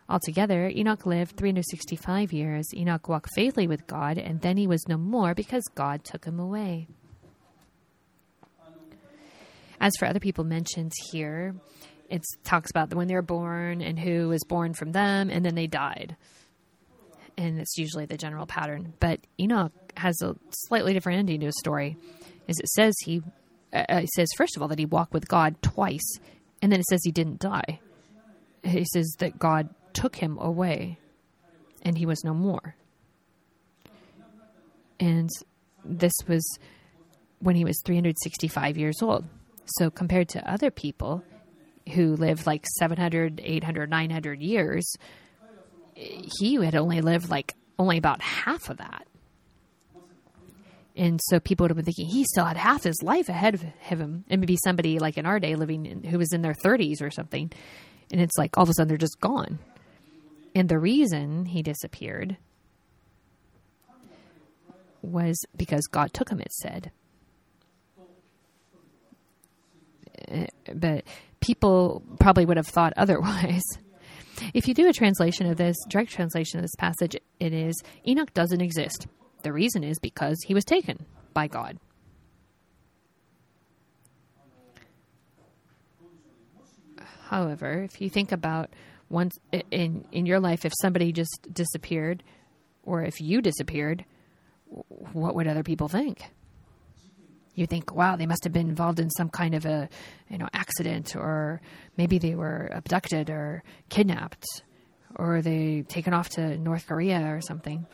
Altogether, 0.08 0.68
Enoch 0.68 1.06
lived 1.06 1.36
365 1.36 2.32
years. 2.32 2.66
Enoch 2.74 3.08
walked 3.08 3.30
faithfully 3.34 3.66
with 3.66 3.86
God, 3.86 4.18
and 4.18 4.40
then 4.40 4.56
he 4.56 4.66
was 4.66 4.86
no 4.86 4.98
more 4.98 5.34
because 5.34 5.64
God 5.74 6.04
took 6.04 6.24
him 6.24 6.38
away. 6.38 6.88
As 9.80 9.92
for 9.98 10.06
other 10.06 10.20
people 10.20 10.44
mentioned 10.44 10.92
here, 11.10 11.54
it 12.10 12.22
talks 12.44 12.70
about 12.70 12.94
when 12.94 13.08
they 13.08 13.14
were 13.14 13.22
born 13.22 13.80
and 13.82 13.98
who 13.98 14.28
was 14.28 14.44
born 14.44 14.74
from 14.74 14.92
them, 14.92 15.30
and 15.30 15.44
then 15.44 15.54
they 15.54 15.66
died. 15.66 16.16
And 17.36 17.58
it's 17.58 17.76
usually 17.76 18.06
the 18.06 18.16
general 18.16 18.46
pattern. 18.46 18.94
But 19.00 19.20
Enoch 19.38 19.72
has 19.96 20.20
a 20.22 20.36
slightly 20.50 20.92
different 20.92 21.18
ending 21.18 21.40
to 21.40 21.46
his 21.46 21.58
story. 21.58 21.96
As 22.48 22.58
it 22.58 22.68
says, 22.68 22.94
he 23.04 23.22
uh, 23.72 23.84
it 23.88 24.08
says 24.10 24.28
first 24.36 24.56
of 24.56 24.62
all 24.62 24.68
that 24.68 24.78
he 24.78 24.86
walked 24.86 25.12
with 25.12 25.26
God 25.26 25.60
twice, 25.62 26.18
and 26.62 26.70
then 26.70 26.80
it 26.80 26.86
says 26.86 27.00
he 27.02 27.10
didn't 27.10 27.40
die. 27.40 27.80
He 28.62 28.84
says 28.92 29.12
that 29.18 29.38
God 29.38 29.68
took 29.92 30.16
him 30.16 30.38
away, 30.38 30.98
and 31.82 31.98
he 31.98 32.06
was 32.06 32.22
no 32.24 32.34
more. 32.34 32.76
And 35.00 35.28
this 35.84 36.14
was 36.28 36.58
when 37.40 37.56
he 37.56 37.64
was 37.64 37.80
365 37.84 38.78
years 38.78 39.02
old. 39.02 39.24
So 39.78 39.90
compared 39.90 40.28
to 40.30 40.50
other 40.50 40.70
people, 40.70 41.24
who 41.92 42.16
lived 42.16 42.46
like 42.46 42.66
700, 42.78 43.40
800, 43.44 43.90
900 43.90 44.40
years, 44.40 44.94
he 45.94 46.56
had 46.56 46.74
only 46.74 47.00
lived 47.00 47.30
like 47.30 47.54
only 47.78 47.98
about 47.98 48.20
half 48.22 48.68
of 48.68 48.78
that. 48.78 49.06
And 50.96 51.20
so 51.24 51.40
people 51.40 51.64
would 51.64 51.70
have 51.70 51.76
been 51.76 51.84
thinking 51.84 52.06
he 52.06 52.24
still 52.24 52.44
had 52.44 52.56
half 52.56 52.84
his 52.84 53.02
life 53.02 53.28
ahead 53.28 53.54
of 53.54 53.62
him. 53.62 54.24
And 54.28 54.40
maybe 54.40 54.56
somebody 54.62 55.00
like 55.00 55.18
in 55.18 55.26
our 55.26 55.40
day 55.40 55.56
living 55.56 55.86
in, 55.86 56.04
who 56.04 56.18
was 56.18 56.32
in 56.32 56.42
their 56.42 56.54
30s 56.54 57.02
or 57.02 57.10
something. 57.10 57.50
And 58.12 58.20
it's 58.20 58.38
like 58.38 58.56
all 58.56 58.62
of 58.62 58.68
a 58.68 58.74
sudden 58.74 58.88
they're 58.88 58.96
just 58.96 59.20
gone. 59.20 59.58
And 60.54 60.68
the 60.68 60.78
reason 60.78 61.46
he 61.46 61.62
disappeared 61.62 62.36
was 65.02 65.36
because 65.56 65.86
God 65.88 66.12
took 66.12 66.30
him, 66.30 66.40
it 66.40 66.52
said. 66.52 66.92
Uh, 70.30 70.46
but 70.72 71.04
people 71.40 72.02
probably 72.20 72.46
would 72.46 72.56
have 72.56 72.68
thought 72.68 72.92
otherwise. 72.96 73.64
If 74.52 74.68
you 74.68 74.74
do 74.74 74.88
a 74.88 74.92
translation 74.92 75.46
of 75.46 75.56
this, 75.56 75.76
direct 75.88 76.10
translation 76.10 76.58
of 76.58 76.62
this 76.62 76.74
passage, 76.76 77.16
it 77.40 77.52
is 77.52 77.74
Enoch 78.06 78.34
doesn't 78.34 78.60
exist. 78.60 79.06
The 79.42 79.52
reason 79.52 79.84
is 79.84 79.98
because 79.98 80.38
he 80.46 80.54
was 80.54 80.64
taken 80.64 81.06
by 81.32 81.48
God. 81.48 81.78
However, 87.28 87.82
if 87.82 88.00
you 88.00 88.10
think 88.10 88.32
about 88.32 88.70
once 89.08 89.36
in 89.70 90.04
in 90.12 90.26
your 90.26 90.40
life, 90.40 90.64
if 90.64 90.72
somebody 90.80 91.12
just 91.12 91.48
disappeared, 91.52 92.22
or 92.82 93.02
if 93.02 93.20
you 93.20 93.40
disappeared, 93.40 94.04
what 94.66 95.34
would 95.34 95.46
other 95.46 95.62
people 95.62 95.88
think? 95.88 96.30
You 97.54 97.66
think, 97.66 97.94
wow, 97.94 98.16
they 98.16 98.26
must 98.26 98.44
have 98.44 98.52
been 98.52 98.68
involved 98.68 98.98
in 98.98 99.10
some 99.10 99.28
kind 99.28 99.54
of 99.54 99.64
a 99.64 99.88
you 100.28 100.38
know 100.38 100.48
accident, 100.52 101.14
or 101.14 101.60
maybe 101.96 102.18
they 102.18 102.34
were 102.34 102.68
abducted 102.72 103.30
or 103.30 103.62
kidnapped, 103.88 104.44
or 105.16 105.40
they 105.42 105.82
taken 105.82 106.12
off 106.12 106.30
to 106.30 106.58
North 106.58 106.86
Korea 106.86 107.32
or 107.32 107.40
something. 107.40 107.86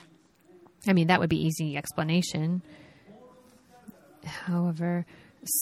I 0.86 0.92
mean, 0.94 1.08
that 1.08 1.20
would 1.20 1.28
be 1.28 1.46
easy 1.46 1.76
explanation. 1.76 2.62
However, 4.24 5.04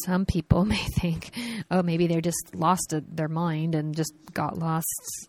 some 0.04 0.26
people 0.26 0.64
may 0.64 0.76
think, 0.76 1.30
oh, 1.70 1.82
maybe 1.82 2.06
they're 2.06 2.20
just 2.20 2.54
lost 2.54 2.94
their 3.10 3.28
mind 3.28 3.74
and 3.74 3.96
just 3.96 4.12
got 4.32 4.58
lost 4.58 4.86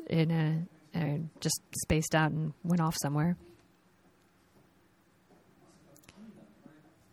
in 0.10 0.32
a, 0.32 1.19
just 1.39 1.62
spaced 1.84 2.15
out 2.15 2.32
and 2.32 2.53
went 2.63 2.82
off 2.82 2.95
somewhere. 3.01 3.38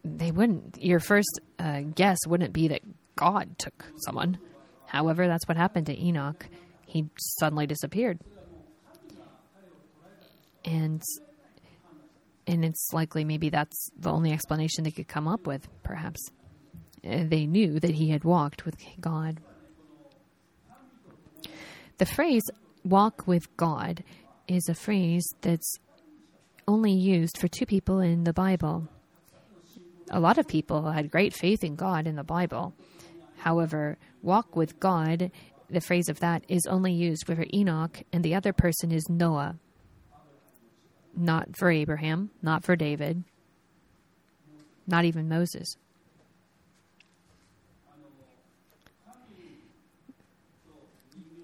They 0.06 0.30
wouldn't. 0.30 0.82
Your 0.82 1.00
first 1.00 1.40
uh, 1.58 1.80
guess 1.80 2.18
wouldn't 2.26 2.52
be 2.52 2.68
that 2.68 2.82
God 3.16 3.58
took 3.58 3.84
someone. 4.04 4.38
However, 4.86 5.26
that's 5.26 5.48
what 5.48 5.56
happened 5.56 5.86
to 5.86 5.98
Enoch. 5.98 6.46
He 6.86 7.06
suddenly 7.38 7.66
disappeared. 7.66 8.20
And 10.64 11.02
and 12.46 12.64
it's 12.64 12.92
likely 12.92 13.24
maybe 13.24 13.50
that's 13.50 13.90
the 13.98 14.12
only 14.12 14.32
explanation 14.32 14.84
they 14.84 14.90
could 14.92 15.08
come 15.08 15.26
up 15.26 15.46
with, 15.46 15.68
perhaps. 15.82 16.30
Uh, 17.04 17.24
they 17.24 17.46
knew 17.46 17.80
that 17.80 17.90
he 17.90 18.10
had 18.10 18.24
walked 18.24 18.64
with 18.64 18.76
God. 19.00 19.40
The 21.98 22.06
phrase 22.06 22.42
walk 22.84 23.26
with 23.26 23.56
God 23.56 24.04
is 24.46 24.68
a 24.68 24.74
phrase 24.74 25.26
that's 25.40 25.78
only 26.68 26.92
used 26.92 27.38
for 27.38 27.48
two 27.48 27.66
people 27.66 28.00
in 28.00 28.24
the 28.24 28.32
Bible. 28.32 28.88
A 30.10 30.20
lot 30.20 30.38
of 30.38 30.46
people 30.46 30.90
had 30.90 31.10
great 31.10 31.34
faith 31.34 31.64
in 31.64 31.74
God 31.74 32.06
in 32.06 32.16
the 32.16 32.24
Bible. 32.24 32.74
However, 33.38 33.98
walk 34.22 34.56
with 34.56 34.78
God, 34.80 35.30
the 35.68 35.80
phrase 35.80 36.08
of 36.08 36.20
that 36.20 36.44
is 36.48 36.66
only 36.66 36.92
used 36.92 37.26
for 37.26 37.44
Enoch, 37.52 38.02
and 38.12 38.24
the 38.24 38.34
other 38.34 38.52
person 38.52 38.92
is 38.92 39.08
Noah 39.08 39.56
not 41.16 41.56
for 41.56 41.70
Abraham, 41.70 42.30
not 42.42 42.64
for 42.64 42.76
David, 42.76 43.24
not 44.86 45.04
even 45.04 45.28
Moses. 45.28 45.76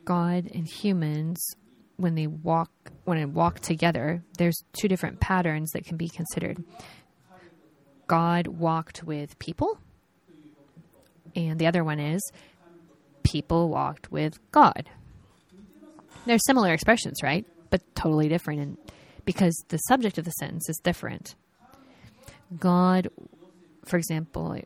God 0.04 0.50
and 0.52 0.66
humans, 0.66 1.40
when 1.96 2.16
they 2.16 2.26
walk, 2.26 2.70
when 3.04 3.18
they 3.18 3.24
walk 3.24 3.60
together, 3.60 4.22
there's 4.36 4.62
two 4.72 4.88
different 4.88 5.20
patterns 5.20 5.70
that 5.72 5.84
can 5.84 5.96
be 5.96 6.08
considered. 6.08 6.62
God 8.12 8.46
walked 8.46 9.04
with 9.04 9.38
people, 9.38 9.78
and 11.34 11.58
the 11.58 11.66
other 11.66 11.82
one 11.82 11.98
is 11.98 12.20
people 13.22 13.70
walked 13.70 14.12
with 14.12 14.38
God. 14.50 14.90
They're 16.26 16.36
similar 16.36 16.74
expressions, 16.74 17.22
right? 17.22 17.46
But 17.70 17.80
totally 17.94 18.28
different 18.28 18.60
in 18.60 18.78
because 19.24 19.54
the 19.68 19.78
subject 19.78 20.18
of 20.18 20.26
the 20.26 20.30
sentence 20.32 20.68
is 20.68 20.78
different. 20.84 21.36
God, 22.58 23.08
for 23.86 23.96
example, 23.96 24.60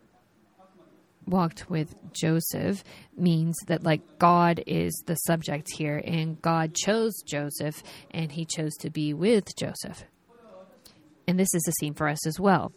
walked 1.25 1.71
with 1.71 1.95
Joseph 2.13 2.83
means 3.17 3.55
that 3.69 3.85
like 3.85 4.19
God 4.19 4.61
is 4.67 4.93
the 5.07 5.15
subject 5.15 5.69
here 5.77 6.03
and 6.05 6.43
God 6.43 6.75
chose 6.75 7.23
Joseph 7.25 7.85
and 8.11 8.33
he 8.33 8.45
chose 8.45 8.75
to 8.81 8.91
be 8.91 9.15
with 9.15 9.55
Joseph. 9.55 10.03
And 11.29 11.39
this 11.39 11.55
is 11.55 11.63
the 11.63 11.73
same 11.73 11.95
for 11.95 12.09
us 12.09 12.27
as 12.27 12.41
well. 12.41 12.73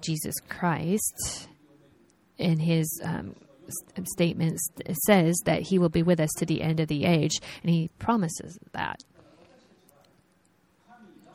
Jesus 0.00 0.34
Christ 0.48 1.48
in 2.38 2.58
his 2.58 3.00
um, 3.04 3.34
statement 4.04 4.58
says 5.06 5.36
that 5.44 5.62
he 5.62 5.78
will 5.78 5.88
be 5.88 6.02
with 6.02 6.20
us 6.20 6.30
to 6.38 6.46
the 6.46 6.62
end 6.62 6.80
of 6.80 6.88
the 6.88 7.04
age 7.04 7.40
and 7.62 7.70
he 7.70 7.90
promises 7.98 8.58
that. 8.72 9.00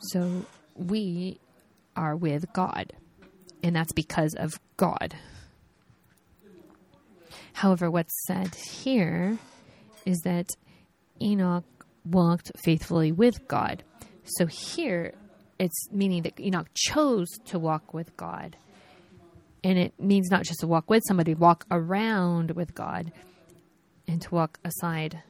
So 0.00 0.44
we 0.74 1.40
are 1.96 2.14
with 2.14 2.52
God, 2.52 2.92
and 3.62 3.74
that's 3.74 3.92
because 3.92 4.34
of 4.34 4.60
God. 4.76 5.16
However, 7.54 7.90
what's 7.90 8.14
said 8.26 8.54
here 8.54 9.38
is 10.04 10.18
that 10.20 10.50
Enoch 11.20 11.64
walked 12.04 12.52
faithfully 12.62 13.10
with 13.10 13.48
God. 13.48 13.82
So 14.24 14.46
here 14.46 15.14
it's 15.58 15.90
meaning 15.90 16.22
that 16.22 16.38
Enoch 16.38 16.68
chose 16.74 17.28
to 17.46 17.58
walk 17.58 17.94
with 17.94 18.16
God. 18.16 18.56
And 19.64 19.78
it 19.78 19.98
means 19.98 20.30
not 20.30 20.44
just 20.44 20.60
to 20.60 20.66
walk 20.66 20.88
with 20.90 21.02
somebody, 21.06 21.34
walk 21.34 21.64
around 21.70 22.52
with 22.52 22.74
God 22.74 23.12
and 24.06 24.22
to 24.22 24.34
walk 24.34 24.58
aside. 24.64 25.22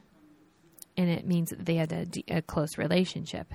And 0.96 1.08
it 1.08 1.26
means 1.26 1.50
that 1.50 1.64
they 1.64 1.76
had 1.76 1.92
a, 1.92 2.06
a 2.28 2.42
close 2.42 2.76
relationship. 2.76 3.52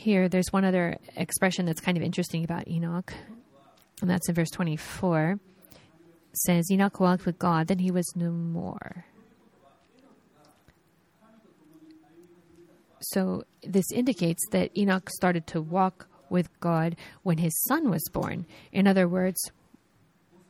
here, 0.00 0.28
there's 0.28 0.52
one 0.52 0.64
other 0.64 0.96
expression 1.16 1.66
that's 1.66 1.80
kind 1.80 1.96
of 1.96 2.02
interesting 2.02 2.42
about 2.42 2.66
Enoch, 2.66 3.12
and 4.00 4.10
that's 4.10 4.28
in 4.28 4.34
verse 4.34 4.50
24. 4.50 5.38
It 6.30 6.36
says, 6.38 6.70
Enoch 6.70 6.98
walked 6.98 7.26
with 7.26 7.38
God, 7.38 7.68
then 7.68 7.78
he 7.78 7.90
was 7.90 8.06
no 8.16 8.30
more. 8.30 9.04
So 13.12 13.44
this 13.62 13.90
indicates 13.92 14.42
that 14.50 14.76
Enoch 14.76 15.10
started 15.10 15.46
to 15.48 15.60
walk 15.60 16.08
with 16.28 16.48
God 16.60 16.96
when 17.22 17.38
his 17.38 17.58
son 17.64 17.90
was 17.90 18.08
born. 18.12 18.46
In 18.72 18.86
other 18.86 19.08
words, 19.08 19.50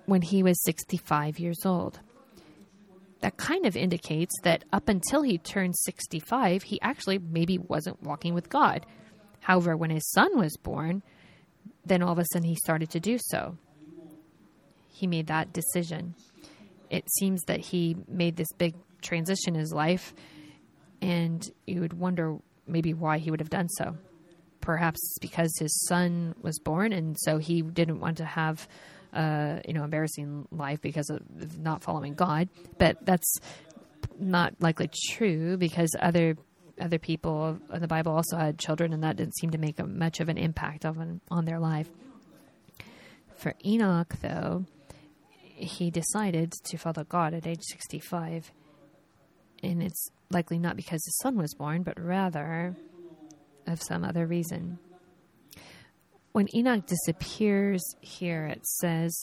when 0.06 0.22
he 0.22 0.42
was 0.42 0.62
65 0.64 1.38
years 1.38 1.64
old. 1.64 2.00
That 3.20 3.36
kind 3.36 3.66
of 3.66 3.76
indicates 3.76 4.34
that 4.42 4.64
up 4.72 4.88
until 4.88 5.22
he 5.22 5.38
turned 5.38 5.76
65, 5.76 6.62
he 6.64 6.80
actually 6.80 7.18
maybe 7.18 7.58
wasn't 7.58 8.02
walking 8.02 8.34
with 8.34 8.48
God. 8.48 8.86
However, 9.40 9.76
when 9.76 9.90
his 9.90 10.10
son 10.10 10.38
was 10.38 10.56
born, 10.56 11.02
then 11.84 12.02
all 12.02 12.12
of 12.12 12.18
a 12.18 12.24
sudden 12.32 12.48
he 12.48 12.56
started 12.56 12.90
to 12.90 13.00
do 13.00 13.18
so. 13.18 13.56
He 14.88 15.06
made 15.06 15.28
that 15.28 15.52
decision. 15.52 16.14
It 16.88 17.10
seems 17.18 17.42
that 17.42 17.60
he 17.60 17.96
made 18.08 18.36
this 18.36 18.52
big 18.58 18.74
transition 19.02 19.54
in 19.54 19.60
his 19.60 19.72
life, 19.72 20.14
and 21.00 21.48
you 21.66 21.80
would 21.80 21.94
wonder 21.94 22.38
maybe 22.70 22.94
why 22.94 23.18
he 23.18 23.30
would 23.30 23.40
have 23.40 23.50
done 23.50 23.68
so. 23.68 23.96
Perhaps 24.60 25.18
because 25.20 25.56
his 25.58 25.86
son 25.86 26.34
was 26.42 26.58
born, 26.58 26.92
and 26.92 27.16
so 27.20 27.38
he 27.38 27.62
didn't 27.62 28.00
want 28.00 28.18
to 28.18 28.24
have, 28.24 28.68
uh, 29.12 29.60
you 29.66 29.72
know, 29.72 29.84
embarrassing 29.84 30.46
life 30.50 30.80
because 30.82 31.08
of 31.10 31.58
not 31.58 31.82
following 31.82 32.14
God. 32.14 32.48
But 32.78 33.04
that's 33.04 33.38
not 34.18 34.54
likely 34.60 34.90
true 35.12 35.56
because 35.56 35.90
other 35.98 36.36
other 36.80 36.98
people 36.98 37.58
in 37.72 37.80
the 37.80 37.88
Bible 37.88 38.12
also 38.12 38.36
had 38.36 38.58
children, 38.58 38.92
and 38.92 39.02
that 39.02 39.16
didn't 39.16 39.36
seem 39.36 39.50
to 39.50 39.58
make 39.58 39.78
a, 39.78 39.86
much 39.86 40.20
of 40.20 40.28
an 40.28 40.38
impact 40.38 40.84
on, 40.84 41.20
on 41.30 41.44
their 41.44 41.58
life. 41.58 41.90
For 43.36 43.54
Enoch, 43.64 44.14
though, 44.22 44.64
he 45.42 45.90
decided 45.90 46.52
to 46.64 46.76
follow 46.78 47.04
God 47.04 47.34
at 47.34 47.46
age 47.46 47.62
65. 47.70 48.52
And 49.62 49.82
it's 49.82 50.10
likely 50.30 50.58
not 50.58 50.76
because 50.76 51.04
his 51.04 51.18
son 51.22 51.36
was 51.36 51.54
born, 51.54 51.82
but 51.82 52.00
rather 52.00 52.74
of 53.66 53.82
some 53.82 54.04
other 54.04 54.26
reason. 54.26 54.78
When 56.32 56.46
Enoch 56.54 56.86
disappears 56.86 57.82
here, 58.00 58.46
it 58.46 58.64
says 58.66 59.14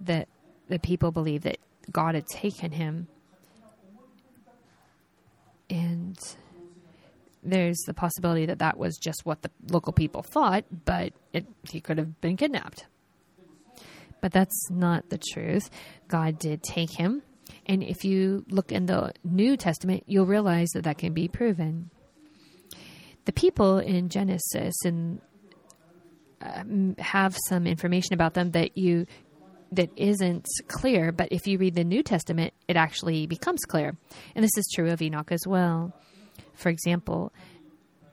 that 0.00 0.28
the 0.68 0.78
people 0.78 1.12
believe 1.12 1.42
that 1.42 1.58
God 1.90 2.14
had 2.14 2.26
taken 2.26 2.72
him. 2.72 3.08
And 5.68 6.18
there's 7.42 7.78
the 7.86 7.94
possibility 7.94 8.46
that 8.46 8.58
that 8.60 8.78
was 8.78 8.96
just 8.96 9.26
what 9.26 9.42
the 9.42 9.50
local 9.70 9.92
people 9.92 10.22
thought, 10.22 10.64
but 10.84 11.12
it, 11.32 11.46
he 11.70 11.80
could 11.80 11.98
have 11.98 12.20
been 12.20 12.36
kidnapped. 12.36 12.86
But 14.20 14.32
that's 14.32 14.70
not 14.70 15.10
the 15.10 15.18
truth. 15.18 15.68
God 16.08 16.38
did 16.38 16.62
take 16.62 16.90
him. 16.92 17.22
And 17.66 17.82
if 17.82 18.04
you 18.04 18.44
look 18.48 18.72
in 18.72 18.86
the 18.86 19.12
New 19.24 19.56
Testament, 19.56 20.04
you'll 20.06 20.26
realize 20.26 20.68
that 20.74 20.84
that 20.84 20.98
can 20.98 21.12
be 21.14 21.28
proven. 21.28 21.90
The 23.24 23.32
people 23.32 23.78
in 23.78 24.10
Genesis 24.10 24.74
and 24.84 25.20
um, 26.42 26.94
have 26.98 27.36
some 27.48 27.66
information 27.66 28.12
about 28.12 28.34
them 28.34 28.50
that 28.50 28.76
you 28.76 29.06
that 29.72 29.90
isn't 29.96 30.46
clear, 30.68 31.10
but 31.10 31.28
if 31.32 31.46
you 31.46 31.58
read 31.58 31.74
the 31.74 31.84
New 31.84 32.02
Testament, 32.02 32.52
it 32.68 32.76
actually 32.76 33.26
becomes 33.26 33.64
clear. 33.64 33.96
And 34.34 34.44
this 34.44 34.56
is 34.56 34.70
true 34.72 34.90
of 34.90 35.02
Enoch 35.02 35.32
as 35.32 35.46
well. 35.46 35.92
For 36.52 36.68
example, 36.68 37.32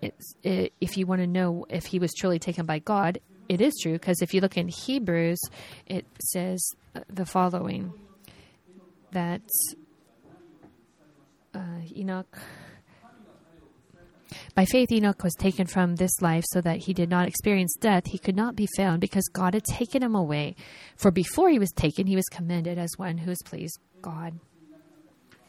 it, 0.01 0.73
if 0.81 0.97
you 0.97 1.05
want 1.05 1.21
to 1.21 1.27
know 1.27 1.65
if 1.69 1.85
he 1.85 1.99
was 1.99 2.13
truly 2.13 2.39
taken 2.39 2.65
by 2.65 2.79
God, 2.79 3.19
it 3.47 3.61
is 3.61 3.77
true 3.81 3.93
because 3.93 4.21
if 4.21 4.33
you 4.33 4.41
look 4.41 4.57
in 4.57 4.69
Hebrews, 4.69 5.39
it 5.85 6.05
says 6.19 6.65
the 7.07 7.25
following 7.25 7.93
that 9.11 9.41
uh, 11.53 11.79
Enoch 11.95 12.37
by 14.55 14.65
faith, 14.65 14.91
Enoch 14.91 15.23
was 15.23 15.33
taken 15.35 15.65
from 15.67 15.95
this 15.95 16.21
life 16.21 16.43
so 16.51 16.61
that 16.61 16.79
he 16.79 16.93
did 16.93 17.09
not 17.09 17.27
experience 17.27 17.75
death. 17.79 18.07
He 18.07 18.17
could 18.17 18.35
not 18.35 18.55
be 18.55 18.67
found 18.77 19.01
because 19.01 19.27
God 19.29 19.53
had 19.53 19.63
taken 19.63 20.03
him 20.03 20.15
away. 20.15 20.55
For 20.95 21.11
before 21.11 21.49
he 21.49 21.59
was 21.59 21.71
taken, 21.71 22.07
he 22.07 22.15
was 22.15 22.25
commended 22.25 22.77
as 22.77 22.91
one 22.97 23.19
who 23.19 23.29
has 23.29 23.41
pleased 23.45 23.79
God. 24.01 24.39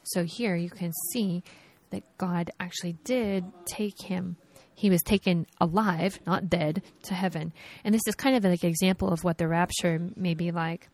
So 0.05 0.25
here 0.25 0.57
you 0.57 0.71
can 0.71 0.93
see 1.11 1.43
that 1.91 2.03
God 2.19 2.51
actually 2.59 2.95
did 3.05 3.45
take 3.67 4.03
him. 4.03 4.37
He 4.75 4.91
was 4.91 5.03
taken 5.03 5.47
alive, 5.61 6.19
not 6.27 6.49
dead, 6.49 6.83
to 7.05 7.15
heaven. 7.15 7.53
And 7.85 7.95
this 7.95 8.03
is 8.07 8.15
kind 8.15 8.35
of 8.35 8.45
like 8.45 8.63
an 8.63 8.71
example 8.71 9.11
of 9.11 9.23
what 9.23 9.39
the 9.39 9.47
rapture 9.47 10.01
may 10.17 10.35
be 10.35 10.51
like. 10.51 10.89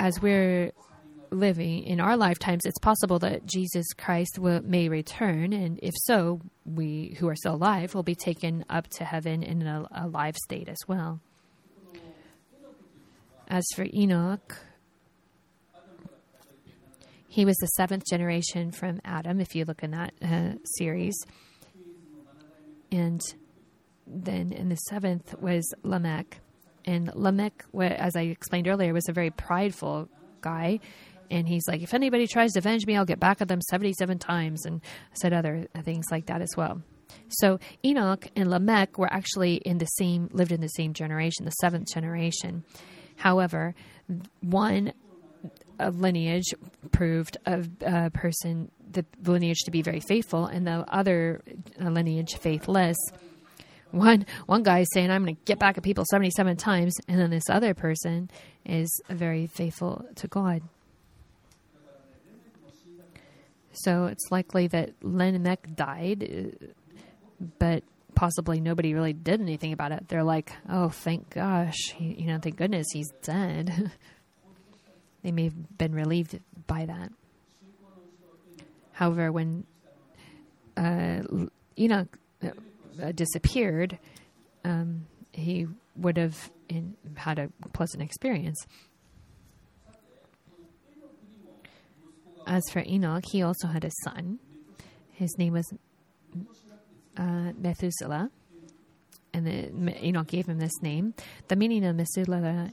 As 0.00 0.18
we're 0.22 0.72
living 1.30 1.84
in 1.84 2.00
our 2.00 2.16
lifetimes, 2.16 2.64
it's 2.64 2.78
possible 2.78 3.18
that 3.18 3.44
Jesus 3.44 3.92
Christ 3.92 4.38
will, 4.38 4.62
may 4.62 4.88
return, 4.88 5.52
and 5.52 5.78
if 5.82 5.92
so, 5.94 6.40
we 6.64 7.16
who 7.18 7.28
are 7.28 7.36
still 7.36 7.56
alive 7.56 7.94
will 7.94 8.02
be 8.02 8.14
taken 8.14 8.64
up 8.70 8.88
to 8.88 9.04
heaven 9.04 9.42
in 9.42 9.60
a, 9.66 10.08
live 10.08 10.36
state 10.38 10.70
as 10.70 10.78
well. 10.88 11.20
As 13.46 13.62
for 13.76 13.84
Enoch, 13.92 14.56
he 17.28 17.44
was 17.44 17.56
the 17.58 17.66
seventh 17.66 18.04
generation 18.08 18.72
from 18.72 19.02
Adam, 19.04 19.38
if 19.38 19.54
you 19.54 19.66
look 19.66 19.82
in 19.82 19.90
that 19.90 20.14
uh, 20.22 20.52
series. 20.78 21.14
And 22.90 23.20
then 24.06 24.50
in 24.52 24.70
the 24.70 24.76
seventh 24.76 25.38
was 25.38 25.70
Lamech. 25.82 26.40
And 26.84 27.10
Lamech, 27.14 27.64
as 27.80 28.16
I 28.16 28.22
explained 28.22 28.68
earlier, 28.68 28.92
was 28.92 29.08
a 29.08 29.12
very 29.12 29.30
prideful 29.30 30.08
guy 30.40 30.80
and 31.30 31.48
he's 31.48 31.66
like, 31.68 31.82
if 31.82 31.94
anybody 31.94 32.26
tries 32.26 32.52
to 32.52 32.58
avenge 32.58 32.86
me, 32.86 32.96
I'll 32.96 33.04
get 33.04 33.20
back 33.20 33.40
at 33.40 33.48
them 33.48 33.60
77 33.62 34.18
times, 34.18 34.66
and 34.66 34.80
said 35.12 35.32
other 35.32 35.68
things 35.82 36.06
like 36.10 36.26
that 36.26 36.42
as 36.42 36.50
well. 36.56 36.82
So 37.28 37.58
Enoch 37.84 38.28
and 38.36 38.50
Lamech 38.50 38.98
were 38.98 39.12
actually 39.12 39.56
in 39.56 39.78
the 39.78 39.86
same, 39.86 40.28
lived 40.32 40.52
in 40.52 40.60
the 40.60 40.68
same 40.68 40.92
generation, 40.92 41.44
the 41.44 41.52
seventh 41.52 41.92
generation. 41.92 42.64
However, 43.16 43.74
one 44.40 44.92
lineage 45.78 46.52
proved 46.90 47.36
a, 47.46 47.64
a, 47.80 48.10
person, 48.10 48.70
the 48.90 49.04
lineage 49.24 49.60
to 49.64 49.70
be 49.70 49.82
very 49.82 50.00
faithful, 50.00 50.46
and 50.46 50.66
the 50.66 50.84
other 50.88 51.42
uh, 51.80 51.90
lineage 51.90 52.34
faithless. 52.36 52.96
One 53.92 54.26
one 54.46 54.62
guy 54.62 54.80
is 54.80 54.88
saying, 54.92 55.10
"I'm 55.10 55.24
going 55.24 55.36
to 55.36 55.42
get 55.44 55.58
back 55.58 55.76
at 55.76 55.84
people 55.84 56.04
77 56.10 56.56
times," 56.56 56.94
and 57.08 57.18
then 57.18 57.30
this 57.30 57.48
other 57.48 57.74
person 57.74 58.30
is 58.64 58.88
very 59.08 59.46
faithful 59.46 60.04
to 60.16 60.28
God. 60.28 60.62
So 63.72 64.06
it's 64.06 64.30
likely 64.30 64.66
that 64.68 64.92
Lamech 65.02 65.74
died, 65.74 66.56
but 67.58 67.82
possibly 68.14 68.60
nobody 68.60 68.92
really 68.92 69.12
did 69.12 69.40
anything 69.40 69.72
about 69.72 69.92
it. 69.92 70.08
They're 70.08 70.24
like, 70.24 70.52
oh, 70.68 70.90
thank 70.90 71.30
gosh, 71.30 71.94
you 71.98 72.26
know, 72.26 72.38
thank 72.38 72.56
goodness 72.56 72.88
he's 72.92 73.10
dead. 73.22 73.92
they 75.22 75.32
may 75.32 75.44
have 75.44 75.78
been 75.78 75.94
relieved 75.94 76.38
by 76.66 76.84
that. 76.86 77.12
However, 78.92 79.32
when 79.32 79.64
uh, 80.76 81.22
Enoch 81.78 82.18
uh, 83.02 83.12
disappeared, 83.12 83.98
um, 84.64 85.06
he 85.32 85.66
would 85.96 86.16
have 86.16 86.50
in, 86.68 86.96
had 87.16 87.38
a 87.38 87.48
pleasant 87.72 88.02
experience. 88.02 88.66
As 92.46 92.62
for 92.72 92.82
Enoch, 92.86 93.24
he 93.30 93.42
also 93.42 93.68
had 93.68 93.84
a 93.84 93.90
son. 94.04 94.38
His 95.12 95.36
name 95.38 95.52
was 95.52 95.72
uh, 97.16 97.52
Methuselah, 97.56 98.30
and 99.32 99.46
the, 99.46 100.04
Enoch 100.04 100.26
gave 100.26 100.46
him 100.46 100.58
this 100.58 100.82
name. 100.82 101.14
The 101.48 101.56
meaning 101.56 101.84
of 101.84 101.96
Methuselah 101.96 102.70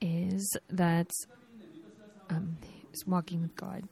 is 0.00 0.56
that 0.68 1.10
um, 2.28 2.58
he's 2.90 3.06
walking 3.06 3.42
with 3.42 3.54
God. 3.54 3.84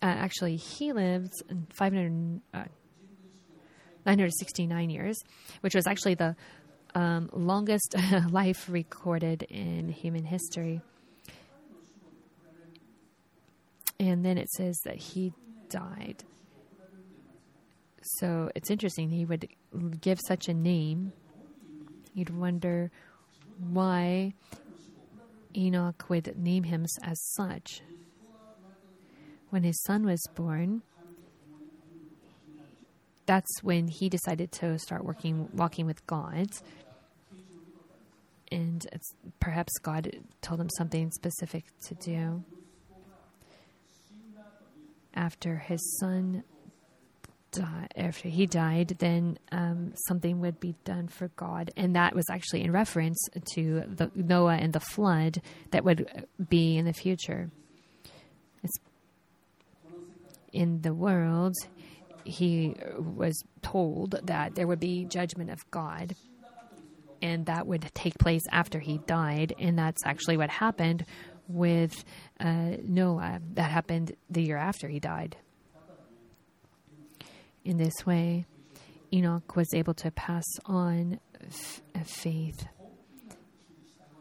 Uh, 0.00 0.06
actually, 0.06 0.56
he 0.56 0.92
lived 0.92 1.32
500, 1.74 2.40
uh, 2.54 2.64
969 4.16 4.90
years, 4.90 5.18
which 5.60 5.74
was 5.74 5.86
actually 5.86 6.14
the 6.14 6.34
um, 6.94 7.28
longest 7.32 7.94
life 8.30 8.68
recorded 8.68 9.42
in 9.44 9.90
human 9.90 10.24
history. 10.24 10.80
And 14.00 14.24
then 14.24 14.38
it 14.38 14.48
says 14.50 14.78
that 14.84 14.96
he 14.96 15.32
died. 15.68 16.24
So 18.02 18.50
it's 18.54 18.70
interesting. 18.70 19.10
He 19.10 19.24
would 19.24 19.48
give 20.00 20.18
such 20.20 20.48
a 20.48 20.54
name. 20.54 21.12
You'd 22.14 22.36
wonder 22.36 22.90
why 23.58 24.32
Enoch 25.56 26.04
would 26.08 26.38
name 26.38 26.62
him 26.62 26.86
as 27.02 27.20
such. 27.34 27.82
When 29.50 29.62
his 29.62 29.82
son 29.82 30.04
was 30.04 30.22
born, 30.34 30.82
that's 33.28 33.62
when 33.62 33.86
he 33.86 34.08
decided 34.08 34.50
to 34.52 34.78
start 34.78 35.04
working, 35.04 35.48
walking 35.52 35.84
with 35.86 36.04
God. 36.06 36.48
And 38.50 38.86
perhaps 39.38 39.72
God 39.82 40.10
told 40.40 40.58
him 40.60 40.70
something 40.70 41.10
specific 41.10 41.64
to 41.88 41.94
do 41.94 42.42
after 45.18 45.56
his 45.56 45.98
son 45.98 46.44
died, 47.50 47.92
after 47.96 48.28
he 48.28 48.46
died, 48.46 48.96
then 48.98 49.38
um, 49.52 49.92
something 50.06 50.40
would 50.40 50.60
be 50.60 50.74
done 50.84 51.08
for 51.08 51.28
God, 51.36 51.70
and 51.76 51.96
that 51.96 52.14
was 52.14 52.24
actually 52.30 52.62
in 52.62 52.70
reference 52.70 53.18
to 53.54 53.82
the 53.88 54.10
Noah 54.14 54.56
and 54.56 54.72
the 54.72 54.80
flood 54.80 55.42
that 55.72 55.84
would 55.84 56.26
be 56.48 56.76
in 56.76 56.84
the 56.84 56.92
future. 56.92 57.50
It's 58.62 58.78
in 60.52 60.82
the 60.82 60.94
world, 60.94 61.54
he 62.28 62.76
was 62.98 63.42
told 63.62 64.20
that 64.24 64.54
there 64.54 64.66
would 64.66 64.80
be 64.80 65.04
judgment 65.04 65.50
of 65.50 65.68
God, 65.70 66.14
and 67.20 67.46
that 67.46 67.66
would 67.66 67.90
take 67.94 68.18
place 68.18 68.42
after 68.52 68.78
he 68.78 68.98
died, 69.06 69.54
and 69.58 69.78
that's 69.78 70.02
actually 70.04 70.36
what 70.36 70.50
happened 70.50 71.04
with 71.48 72.04
uh, 72.40 72.76
Noah. 72.82 73.40
That 73.54 73.70
happened 73.70 74.14
the 74.30 74.42
year 74.42 74.56
after 74.56 74.88
he 74.88 75.00
died. 75.00 75.36
In 77.64 77.76
this 77.76 78.06
way, 78.06 78.46
Enoch 79.12 79.56
was 79.56 79.72
able 79.74 79.94
to 79.94 80.10
pass 80.10 80.44
on 80.64 81.18
f- 81.42 81.82
faith. 82.04 82.66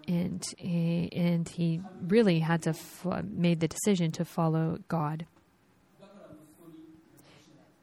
And 0.07 0.41
and 0.63 1.47
he 1.49 1.81
really 2.07 2.39
had 2.39 2.61
to 2.63 2.69
f- 2.69 3.23
made 3.25 3.59
the 3.59 3.67
decision 3.67 4.11
to 4.13 4.23
follow 4.23 4.77
God, 4.87 5.25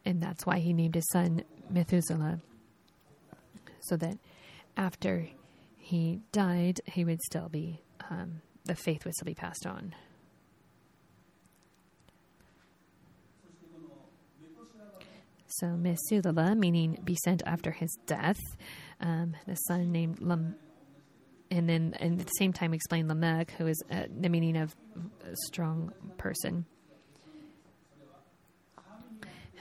and 0.05 0.23
that's 0.23 0.45
why 0.47 0.59
he 0.59 0.73
named 0.73 0.95
his 0.95 1.09
son 1.13 1.43
Methuselah, 1.71 2.41
so 3.81 3.97
that 3.97 4.19
after 4.77 5.29
he 5.77 6.21
died, 6.33 6.81
he 6.87 7.05
would 7.05 7.21
still 7.23 7.49
be 7.49 7.83
um, 8.11 8.41
the 8.65 8.75
faith 8.75 9.05
would 9.05 9.15
still 9.15 9.27
be 9.27 9.35
passed 9.35 9.67
on. 9.67 9.95
So 15.47 15.69
Methuselah, 15.69 16.57
meaning 16.57 16.99
be 17.05 17.17
sent 17.25 17.43
after 17.47 17.71
his 17.71 17.97
death, 18.07 18.41
um, 19.01 19.37
the 19.47 19.55
son 19.55 19.93
named 19.93 20.21
Lam, 20.21 20.57
and 21.51 21.69
then 21.69 21.95
and 22.01 22.21
at 22.21 22.27
the 22.27 22.33
same 22.39 22.53
time 22.53 22.75
explain 22.75 23.07
Lamech, 23.07 23.53
who 23.53 23.69
is 23.69 23.81
uh, 23.91 24.05
the 24.21 24.29
meaning 24.29 24.57
of 24.57 24.75
a 25.25 25.37
strong 25.47 25.93
person. 26.19 26.67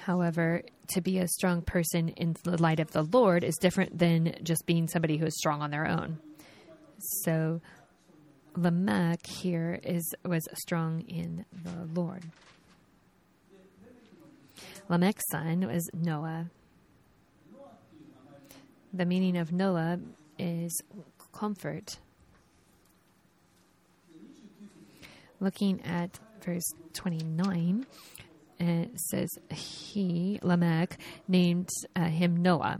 However, 0.05 0.63
to 0.89 1.01
be 1.01 1.19
a 1.19 1.27
strong 1.29 1.61
person 1.61 2.09
in 2.09 2.35
the 2.43 2.61
light 2.61 2.81
of 2.81 2.91
the 2.91 3.03
Lord 3.03 3.45
is 3.45 3.55
different 3.55 3.97
than 3.97 4.35
just 4.43 4.65
being 4.65 4.87
somebody 4.87 5.15
who 5.15 5.25
is 5.25 5.37
strong 5.37 5.61
on 5.61 5.71
their 5.71 5.87
own. 5.87 6.19
So, 7.23 7.61
Lamech 8.57 9.25
here 9.25 9.79
is 9.81 10.13
was 10.25 10.45
strong 10.55 11.01
in 11.07 11.45
the 11.51 11.99
Lord. 11.99 12.23
Lamech's 14.89 15.23
son 15.31 15.67
was 15.67 15.89
Noah. 15.93 16.49
The 18.93 19.05
meaning 19.05 19.37
of 19.37 19.53
Noah 19.53 19.99
is 20.37 20.81
comfort. 21.31 21.97
Looking 25.39 25.81
at 25.83 26.19
verse 26.43 26.73
29, 26.93 27.85
it 28.59 28.99
says, 29.09 29.29
He, 29.49 30.39
Lamech, 30.41 30.97
named 31.27 31.69
uh, 31.95 32.05
him 32.05 32.37
Noah 32.37 32.79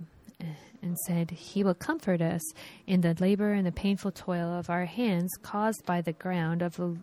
and 0.84 0.98
said, 1.00 1.32
He 1.32 1.64
will 1.64 1.74
comfort 1.74 2.22
us 2.22 2.42
in 2.86 3.02
the 3.02 3.16
labor 3.20 3.54
and 3.54 3.66
the 3.66 3.72
painful 3.72 4.12
toil 4.12 4.54
of 4.54 4.70
our 4.70 4.86
hands 4.86 5.32
caused 5.42 5.86
by 5.86 6.02
the 6.02 6.14
ground 6.14 6.62
of 6.62 6.76
the, 6.76 6.98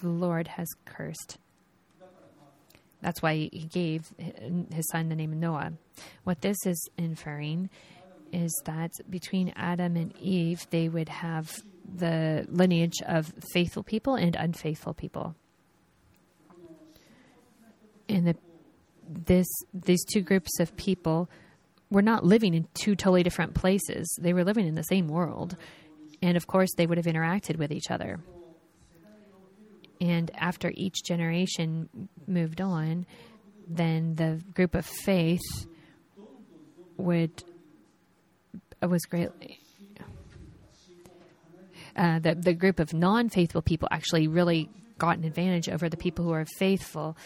the 0.00 0.08
Lord 0.08 0.48
has 0.48 0.68
cursed. 0.84 1.38
That's 3.00 3.22
why 3.22 3.48
he 3.50 3.66
gave 3.70 4.12
his 4.18 4.88
son 4.90 5.08
the 5.08 5.16
name 5.16 5.40
Noah. 5.40 5.72
What 6.24 6.42
this 6.42 6.58
is 6.66 6.90
inferring 6.98 7.70
is 8.32 8.52
that 8.66 8.92
between 9.08 9.52
Adam 9.56 9.96
and 9.96 10.14
Eve, 10.18 10.66
they 10.70 10.88
would 10.88 11.08
have 11.08 11.50
the 11.92 12.46
lineage 12.48 13.00
of 13.06 13.32
faithful 13.52 13.82
people 13.82 14.16
and 14.16 14.36
unfaithful 14.36 14.94
people. 14.94 15.34
And 18.10 18.26
the, 18.26 18.36
this 19.08 19.46
these 19.72 20.04
two 20.04 20.20
groups 20.20 20.58
of 20.58 20.76
people 20.76 21.30
were 21.90 22.02
not 22.02 22.24
living 22.24 22.54
in 22.54 22.66
two 22.74 22.94
totally 22.96 23.22
different 23.22 23.54
places. 23.54 24.18
They 24.20 24.32
were 24.32 24.44
living 24.44 24.66
in 24.66 24.74
the 24.74 24.82
same 24.82 25.08
world. 25.08 25.56
And 26.22 26.36
of 26.36 26.46
course, 26.46 26.70
they 26.76 26.86
would 26.86 26.98
have 26.98 27.06
interacted 27.06 27.56
with 27.56 27.72
each 27.72 27.90
other. 27.90 28.20
And 30.00 30.30
after 30.34 30.72
each 30.74 31.04
generation 31.04 31.88
moved 32.26 32.60
on, 32.60 33.06
then 33.68 34.16
the 34.16 34.42
group 34.54 34.74
of 34.74 34.84
faith 34.84 35.66
would 36.96 37.44
was 38.82 39.04
greatly. 39.04 39.60
Uh, 41.96 42.18
the 42.18 42.34
the 42.34 42.54
group 42.54 42.80
of 42.80 42.92
non-faithful 42.92 43.62
people 43.62 43.88
actually 43.90 44.26
really 44.26 44.70
got 44.98 45.18
an 45.18 45.24
advantage 45.24 45.68
over 45.68 45.88
the 45.88 45.96
people 45.96 46.24
who 46.24 46.32
are 46.32 46.46
faithful, 46.58 47.16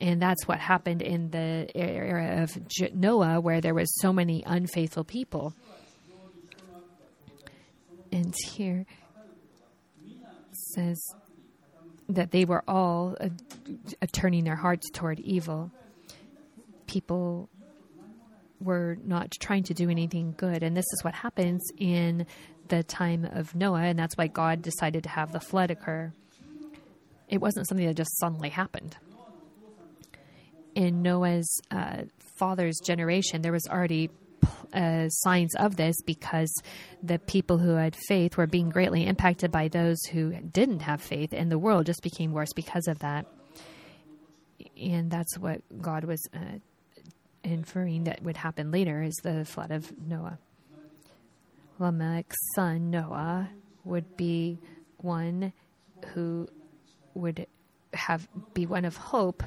and 0.00 0.22
that's 0.22 0.46
what 0.46 0.58
happened 0.58 1.02
in 1.02 1.30
the 1.30 1.68
era 1.74 2.42
of 2.42 2.56
Noah, 2.94 3.40
where 3.40 3.60
there 3.60 3.74
was 3.74 3.92
so 4.00 4.12
many 4.12 4.44
unfaithful 4.46 5.04
people. 5.04 5.54
And 8.12 8.34
here 8.52 8.86
says 10.52 11.02
that 12.08 12.30
they 12.30 12.44
were 12.44 12.62
all 12.66 13.16
uh, 13.20 13.28
uh, 14.00 14.06
turning 14.12 14.44
their 14.44 14.56
hearts 14.56 14.90
toward 14.90 15.20
evil. 15.20 15.70
People 16.86 17.48
were 18.60 18.96
not 19.04 19.30
trying 19.40 19.64
to 19.64 19.74
do 19.74 19.90
anything 19.90 20.34
good. 20.36 20.62
And 20.62 20.76
this 20.76 20.86
is 20.92 21.04
what 21.04 21.14
happens 21.14 21.62
in 21.76 22.26
the 22.68 22.82
time 22.82 23.24
of 23.24 23.54
Noah, 23.54 23.82
and 23.82 23.98
that's 23.98 24.16
why 24.16 24.26
God 24.26 24.62
decided 24.62 25.02
to 25.04 25.08
have 25.08 25.32
the 25.32 25.40
flood 25.40 25.70
occur. 25.70 26.12
It 27.28 27.40
wasn't 27.40 27.68
something 27.68 27.86
that 27.86 27.96
just 27.96 28.18
suddenly 28.18 28.48
happened. 28.48 28.96
In 30.78 31.02
Noah's 31.02 31.60
uh, 31.72 32.02
father's 32.36 32.78
generation, 32.78 33.42
there 33.42 33.50
was 33.50 33.66
already 33.66 34.10
uh, 34.72 35.08
signs 35.08 35.52
of 35.56 35.74
this 35.74 35.96
because 36.06 36.52
the 37.02 37.18
people 37.18 37.58
who 37.58 37.70
had 37.70 37.96
faith 38.06 38.36
were 38.36 38.46
being 38.46 38.68
greatly 38.68 39.04
impacted 39.04 39.50
by 39.50 39.66
those 39.66 40.00
who 40.12 40.30
didn't 40.34 40.78
have 40.82 41.02
faith, 41.02 41.32
and 41.32 41.50
the 41.50 41.58
world 41.58 41.86
just 41.86 42.00
became 42.04 42.30
worse 42.30 42.52
because 42.54 42.86
of 42.86 43.00
that. 43.00 43.26
And 44.80 45.10
that's 45.10 45.36
what 45.36 45.62
God 45.82 46.04
was 46.04 46.24
uh, 46.32 46.60
inferring 47.42 48.04
that 48.04 48.22
would 48.22 48.36
happen 48.36 48.70
later 48.70 49.02
is 49.02 49.16
the 49.24 49.44
flood 49.44 49.72
of 49.72 49.92
Noah. 50.06 50.38
Lamech's 51.80 52.36
son 52.54 52.88
Noah 52.88 53.50
would 53.84 54.16
be 54.16 54.60
one 54.98 55.52
who 56.14 56.46
would 57.14 57.48
have 57.94 58.28
be 58.54 58.64
one 58.64 58.84
of 58.84 58.96
hope 58.96 59.42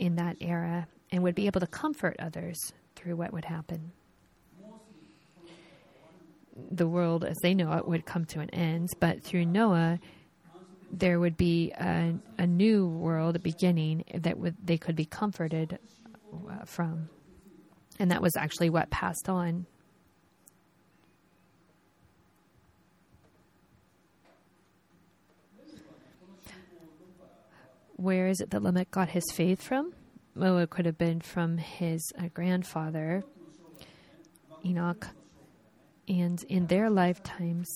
in 0.00 0.16
that 0.16 0.36
era 0.40 0.88
and 1.12 1.22
would 1.22 1.34
be 1.34 1.46
able 1.46 1.60
to 1.60 1.66
comfort 1.66 2.16
others 2.18 2.72
through 2.96 3.14
what 3.16 3.32
would 3.32 3.44
happen 3.44 3.92
the 6.70 6.86
world 6.86 7.24
as 7.24 7.36
they 7.42 7.54
know 7.54 7.72
it 7.72 7.86
would 7.86 8.04
come 8.04 8.24
to 8.26 8.40
an 8.40 8.50
end, 8.50 8.88
but 8.98 9.22
through 9.22 9.46
Noah, 9.46 9.98
there 10.90 11.20
would 11.20 11.36
be 11.36 11.72
a, 11.72 12.14
a 12.38 12.46
new 12.46 12.86
world 12.86 13.42
beginning 13.42 14.04
that 14.14 14.38
would 14.38 14.56
they 14.64 14.76
could 14.76 14.96
be 14.96 15.04
comforted 15.04 15.78
uh, 16.50 16.64
from, 16.64 17.08
and 17.98 18.10
that 18.10 18.20
was 18.20 18.36
actually 18.36 18.70
what 18.70 18.90
passed 18.90 19.28
on. 19.28 19.66
Where 28.00 28.28
is 28.28 28.40
it 28.40 28.50
that 28.50 28.62
Lamech 28.62 28.90
got 28.90 29.10
his 29.10 29.30
faith 29.30 29.60
from? 29.62 29.92
Well, 30.34 30.56
it 30.58 30.70
could 30.70 30.86
have 30.86 30.96
been 30.96 31.20
from 31.20 31.58
his 31.58 32.00
uh, 32.18 32.28
grandfather, 32.32 33.22
Enoch 34.64 35.06
and 36.08 36.42
in 36.48 36.66
their 36.66 36.90
lifetimes, 36.90 37.68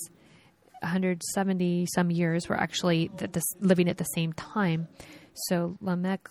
170 0.81 1.87
some 1.95 2.11
years 2.11 2.49
were 2.49 2.59
actually 2.59 3.11
living 3.61 3.89
at 3.89 3.99
the 3.99 4.05
same 4.05 4.33
time. 4.33 4.89
So 5.49 5.77
Lamech 5.81 6.29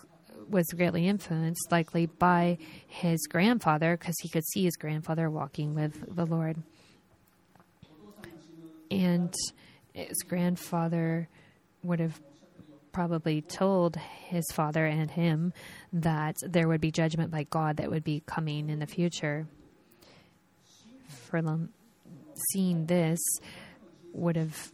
was 0.50 0.66
greatly 0.76 1.08
influenced, 1.08 1.72
likely 1.72 2.08
by 2.08 2.58
his 2.88 3.26
grandfather, 3.28 3.96
because 3.96 4.16
he 4.22 4.28
could 4.28 4.46
see 4.48 4.66
his 4.66 4.76
grandfather 4.76 5.30
walking 5.30 5.76
with 5.76 6.14
the 6.14 6.26
Lord. 6.26 6.62
And 8.92 9.34
his 9.94 10.24
grandfather 10.28 11.30
would 11.84 12.00
have 12.00 12.20
probably 12.94 13.42
told 13.42 13.98
his 13.98 14.46
father 14.54 14.86
and 14.86 15.12
him 15.12 15.52
that 15.92 16.38
there 16.48 16.68
would 16.68 16.80
be 16.80 16.92
judgment 16.92 17.32
by 17.32 17.44
God 17.44 17.78
that 17.78 17.92
would 17.92 18.04
be 18.04 18.24
coming 18.26 18.70
in 18.70 18.80
the 18.80 18.88
future. 18.88 19.48
Lam- 21.34 21.74
seeing 22.52 22.86
this 22.86 23.20
would 24.14 24.36
have 24.36 24.72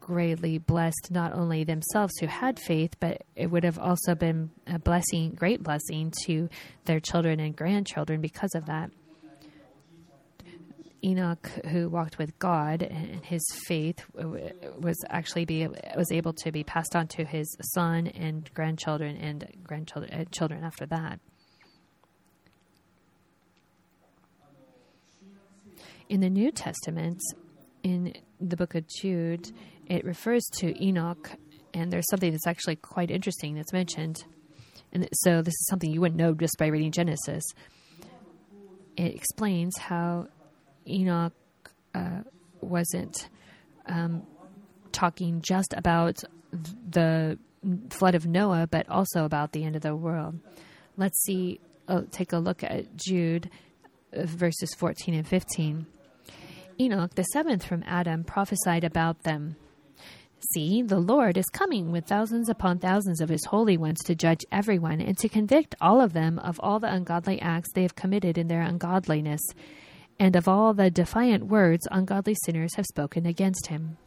greatly 0.00 0.58
blessed 0.58 1.08
not 1.10 1.32
only 1.32 1.64
themselves 1.64 2.12
who 2.20 2.28
had 2.28 2.60
faith, 2.60 2.94
but 3.00 3.24
it 3.34 3.48
would 3.48 3.64
have 3.64 3.78
also 3.78 4.14
been 4.14 4.50
a 4.68 4.78
blessing, 4.78 5.32
great 5.32 5.64
blessing 5.64 6.12
to 6.24 6.48
their 6.84 7.00
children 7.00 7.40
and 7.40 7.56
grandchildren 7.56 8.20
because 8.20 8.54
of 8.54 8.66
that. 8.66 8.90
Enoch, 11.04 11.46
who 11.66 11.88
walked 11.88 12.18
with 12.18 12.38
God, 12.38 12.82
and 12.82 13.24
his 13.24 13.44
faith 13.66 14.04
was 14.14 14.96
actually 15.08 15.44
be 15.44 15.68
was 15.96 16.10
able 16.10 16.32
to 16.34 16.50
be 16.50 16.64
passed 16.64 16.96
on 16.96 17.06
to 17.08 17.24
his 17.24 17.54
son 17.74 18.06
and 18.08 18.52
grandchildren 18.54 19.16
and 19.16 19.46
grandchildren 19.62 20.12
uh, 20.12 20.24
children 20.30 20.64
after 20.64 20.86
that. 20.86 21.20
In 26.08 26.20
the 26.20 26.30
New 26.30 26.52
Testament, 26.52 27.20
in 27.82 28.14
the 28.40 28.56
book 28.56 28.74
of 28.74 28.86
Jude, 28.88 29.50
it 29.86 30.04
refers 30.04 30.44
to 30.54 30.82
Enoch, 30.82 31.30
and 31.74 31.92
there's 31.92 32.06
something 32.10 32.30
that's 32.30 32.46
actually 32.46 32.76
quite 32.76 33.10
interesting 33.10 33.54
that's 33.54 33.72
mentioned. 33.72 34.24
And 34.92 35.08
so 35.12 35.42
this 35.42 35.52
is 35.52 35.66
something 35.68 35.90
you 35.90 36.00
wouldn't 36.00 36.18
know 36.18 36.32
just 36.32 36.56
by 36.58 36.66
reading 36.66 36.92
Genesis. 36.92 37.44
It 38.96 39.14
explains 39.14 39.76
how 39.78 40.28
Enoch 40.88 41.32
uh, 41.94 42.22
wasn't 42.60 43.28
um, 43.86 44.22
talking 44.92 45.40
just 45.40 45.74
about 45.76 46.22
the 46.88 47.38
flood 47.90 48.14
of 48.14 48.26
Noah, 48.26 48.66
but 48.70 48.88
also 48.88 49.24
about 49.24 49.52
the 49.52 49.64
end 49.64 49.76
of 49.76 49.82
the 49.82 49.96
world. 49.96 50.38
Let's 50.96 51.22
see, 51.24 51.60
uh, 51.88 52.02
take 52.10 52.32
a 52.32 52.38
look 52.38 52.62
at 52.62 52.96
Jude, 52.96 53.50
uh, 54.16 54.24
verses 54.24 54.74
14 54.74 55.14
and 55.14 55.26
15. 55.26 55.86
Enoch, 56.78 57.14
the 57.14 57.22
seventh 57.24 57.64
from 57.64 57.82
Adam, 57.86 58.24
prophesied 58.24 58.84
about 58.84 59.22
them. 59.22 59.56
See, 60.52 60.82
the 60.82 60.98
Lord 60.98 61.38
is 61.38 61.46
coming 61.46 61.90
with 61.90 62.06
thousands 62.06 62.48
upon 62.48 62.78
thousands 62.78 63.20
of 63.20 63.30
his 63.30 63.44
holy 63.46 63.76
ones 63.76 63.98
to 64.04 64.14
judge 64.14 64.44
everyone 64.52 65.00
and 65.00 65.16
to 65.18 65.28
convict 65.28 65.74
all 65.80 66.00
of 66.00 66.12
them 66.12 66.38
of 66.38 66.60
all 66.60 66.78
the 66.78 66.92
ungodly 66.92 67.40
acts 67.40 67.72
they 67.72 67.82
have 67.82 67.96
committed 67.96 68.36
in 68.36 68.46
their 68.46 68.60
ungodliness, 68.60 69.40
and 70.18 70.36
of 70.36 70.48
all 70.48 70.72
the 70.72 70.90
defiant 70.90 71.46
words 71.46 71.86
ungodly 71.90 72.36
sinners 72.44 72.74
have 72.74 72.86
spoken 72.86 73.26
against 73.26 73.66
him. 73.68 73.98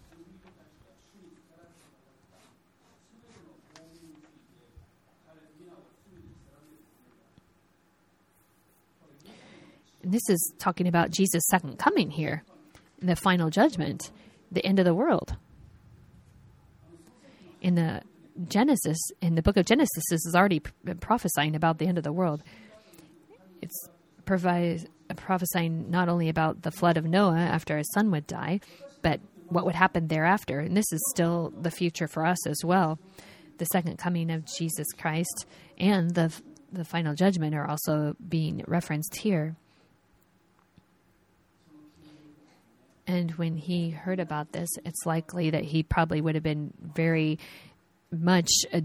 And 10.02 10.14
this 10.14 10.28
is 10.30 10.54
talking 10.58 10.88
about 10.88 11.12
Jesus' 11.12 11.44
second 11.48 11.78
coming 11.78 12.10
here, 12.10 12.44
the 13.00 13.16
final 13.16 13.50
judgment, 13.50 14.12
the 14.52 14.66
end 14.66 14.80
of 14.80 14.86
the 14.86 14.96
world. 14.96 15.36
In 17.62 17.76
the 17.76 18.02
Genesis, 18.48 18.98
in 19.22 19.36
the 19.36 19.42
book 19.42 19.58
of 19.58 19.66
Genesis, 19.66 20.04
this 20.10 20.26
is 20.26 20.34
already 20.36 20.62
prophesying 21.02 21.56
about 21.56 21.78
the 21.78 21.88
end 21.88 21.98
of 21.98 22.04
the 22.04 22.14
world. 22.14 22.42
It's 23.62 23.90
provides 24.26 24.86
prophesying 25.16 25.90
not 25.90 26.10
only 26.10 26.30
about 26.30 26.62
the 26.62 26.72
flood 26.72 26.98
of 26.98 27.06
Noah 27.06 27.38
after 27.38 27.78
his 27.78 27.92
son 27.94 28.12
would 28.12 28.28
die, 28.28 28.60
but 29.02 29.20
what 29.48 29.66
would 29.66 29.76
happen 29.76 30.08
thereafter. 30.08 30.60
And 30.60 30.76
this 30.78 30.92
is 30.92 31.02
still 31.10 31.52
the 31.60 31.72
future 31.72 32.08
for 32.08 32.26
us 32.26 32.46
as 32.48 32.64
well. 32.64 33.00
The 33.58 33.66
second 33.66 33.98
coming 33.98 34.32
of 34.32 34.46
Jesus 34.46 34.88
Christ 34.98 35.46
and 35.78 36.14
the 36.14 36.34
the 36.72 36.86
final 36.86 37.16
judgment 37.16 37.56
are 37.56 37.68
also 37.68 38.16
being 38.28 38.64
referenced 38.68 39.16
here. 39.16 39.56
And 43.08 43.32
when 43.32 43.58
he 43.58 43.90
heard 43.90 44.20
about 44.20 44.52
this, 44.52 44.70
it's 44.86 45.04
likely 45.04 45.50
that 45.50 45.64
he 45.64 45.82
probably 45.82 46.22
would 46.22 46.36
have 46.36 46.44
been 46.44 46.72
very 46.80 47.40
much 48.12 48.50
uh, 48.72 48.82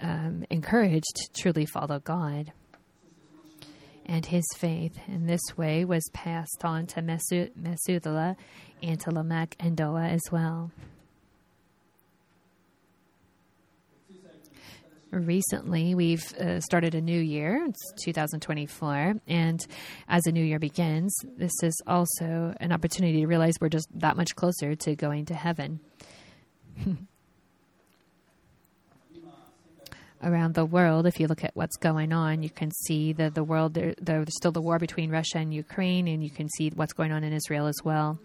um, 0.00 0.44
encouraged 0.50 1.14
to 1.14 1.42
truly 1.42 1.64
follow 1.64 2.00
God. 2.00 2.52
And 4.08 4.24
his 4.24 4.44
faith. 4.56 4.98
In 5.06 5.26
this 5.26 5.42
way 5.56 5.84
was 5.84 6.02
passed 6.14 6.64
on 6.64 6.86
to 6.88 7.02
Methuselah 7.02 8.36
and 8.82 9.00
to 9.00 9.10
Lamech 9.10 9.54
and 9.60 9.78
Noah 9.78 10.08
as 10.08 10.22
well. 10.32 10.70
recently 15.10 15.94
we've 15.94 16.34
uh, 16.34 16.60
started 16.60 16.94
a 16.94 17.00
new 17.00 17.18
year. 17.18 17.64
It's 17.68 17.92
2024 18.04 19.14
and 19.26 19.66
as 20.08 20.26
a 20.26 20.32
new 20.32 20.44
year 20.44 20.58
begins 20.58 21.14
this 21.36 21.52
is 21.62 21.80
also 21.86 22.54
an 22.60 22.72
opportunity 22.72 23.20
to 23.20 23.26
realize 23.26 23.54
we're 23.60 23.68
just 23.68 23.88
that 23.98 24.16
much 24.16 24.36
closer 24.36 24.74
to 24.74 24.94
going 24.94 25.24
to 25.26 25.34
heaven 25.34 25.80
around 30.22 30.54
the 30.54 30.64
world 30.64 31.06
if 31.06 31.20
you 31.20 31.26
look 31.26 31.44
at 31.44 31.50
what's 31.54 31.76
going 31.76 32.12
on 32.12 32.42
you 32.42 32.50
can 32.50 32.70
see 32.70 33.12
that 33.12 33.34
the 33.34 33.44
world 33.44 33.74
there, 33.74 33.94
there's 34.00 34.34
still 34.36 34.52
the 34.52 34.60
war 34.60 34.78
between 34.78 35.10
russia 35.10 35.38
and 35.38 35.54
ukraine 35.54 36.08
and 36.08 36.22
you 36.22 36.30
can 36.30 36.48
see 36.48 36.70
what's 36.74 36.92
going 36.92 37.12
on 37.12 37.24
in 37.24 37.32
israel 37.32 37.66
as 37.66 37.78
well 37.84 38.18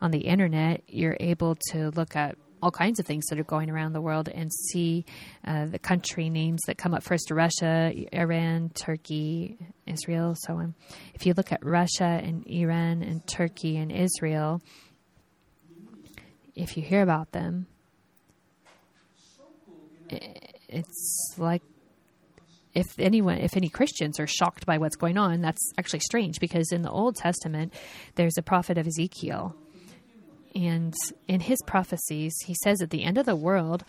on 0.00 0.10
the 0.10 0.20
internet 0.20 0.82
you're 0.86 1.16
able 1.20 1.56
to 1.70 1.90
look 1.90 2.14
at 2.16 2.36
all 2.62 2.70
kinds 2.70 3.00
of 3.00 3.06
things 3.06 3.26
that 3.26 3.38
are 3.38 3.44
going 3.44 3.68
around 3.68 3.92
the 3.92 4.00
world 4.00 4.28
and 4.28 4.52
see 4.52 5.04
uh, 5.44 5.66
the 5.66 5.78
country 5.78 6.30
names 6.30 6.60
that 6.66 6.78
come 6.78 6.94
up 6.94 7.02
first 7.02 7.30
Russia, 7.30 7.92
Iran, 8.12 8.70
Turkey, 8.70 9.58
Israel, 9.84 10.36
so 10.38 10.54
on. 10.54 10.74
If 11.12 11.26
you 11.26 11.34
look 11.36 11.50
at 11.50 11.64
Russia 11.64 12.04
and 12.04 12.46
Iran 12.46 13.02
and 13.02 13.26
Turkey 13.26 13.76
and 13.76 13.90
Israel, 13.90 14.62
if 16.54 16.76
you 16.76 16.84
hear 16.84 17.02
about 17.02 17.32
them, 17.32 17.66
it's 20.72 21.34
like 21.38 21.62
if 22.74 22.86
anyone 22.98 23.38
if 23.38 23.56
any 23.56 23.68
christians 23.68 24.18
are 24.18 24.26
shocked 24.26 24.64
by 24.66 24.78
what's 24.78 24.96
going 24.96 25.18
on 25.18 25.40
that's 25.40 25.72
actually 25.78 26.00
strange 26.00 26.40
because 26.40 26.72
in 26.72 26.82
the 26.82 26.90
old 26.90 27.16
testament 27.16 27.72
there's 28.14 28.38
a 28.38 28.42
prophet 28.42 28.78
of 28.78 28.86
ezekiel 28.86 29.54
and 30.54 30.94
in 31.28 31.40
his 31.40 31.58
prophecies, 31.66 32.34
he 32.44 32.54
says 32.62 32.82
at 32.82 32.90
the 32.90 33.04
end 33.04 33.18
of 33.18 33.26
the 33.26 33.36
world, 33.36 33.84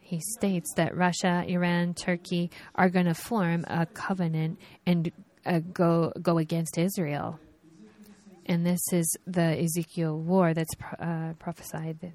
he 0.00 0.20
states 0.38 0.72
that 0.76 0.96
Russia, 0.96 1.44
Iran, 1.46 1.94
Turkey 1.94 2.50
are 2.74 2.88
going 2.88 3.06
to 3.06 3.14
form 3.14 3.64
a 3.68 3.86
covenant 3.86 4.58
and 4.86 5.12
uh, 5.44 5.60
go 5.72 6.12
go 6.20 6.38
against 6.38 6.78
Israel. 6.78 7.38
And 8.46 8.64
this 8.64 8.80
is 8.92 9.16
the 9.26 9.62
Ezekiel 9.62 10.18
war 10.18 10.54
that's 10.54 10.74
uh, 10.98 11.34
prophesied. 11.38 12.12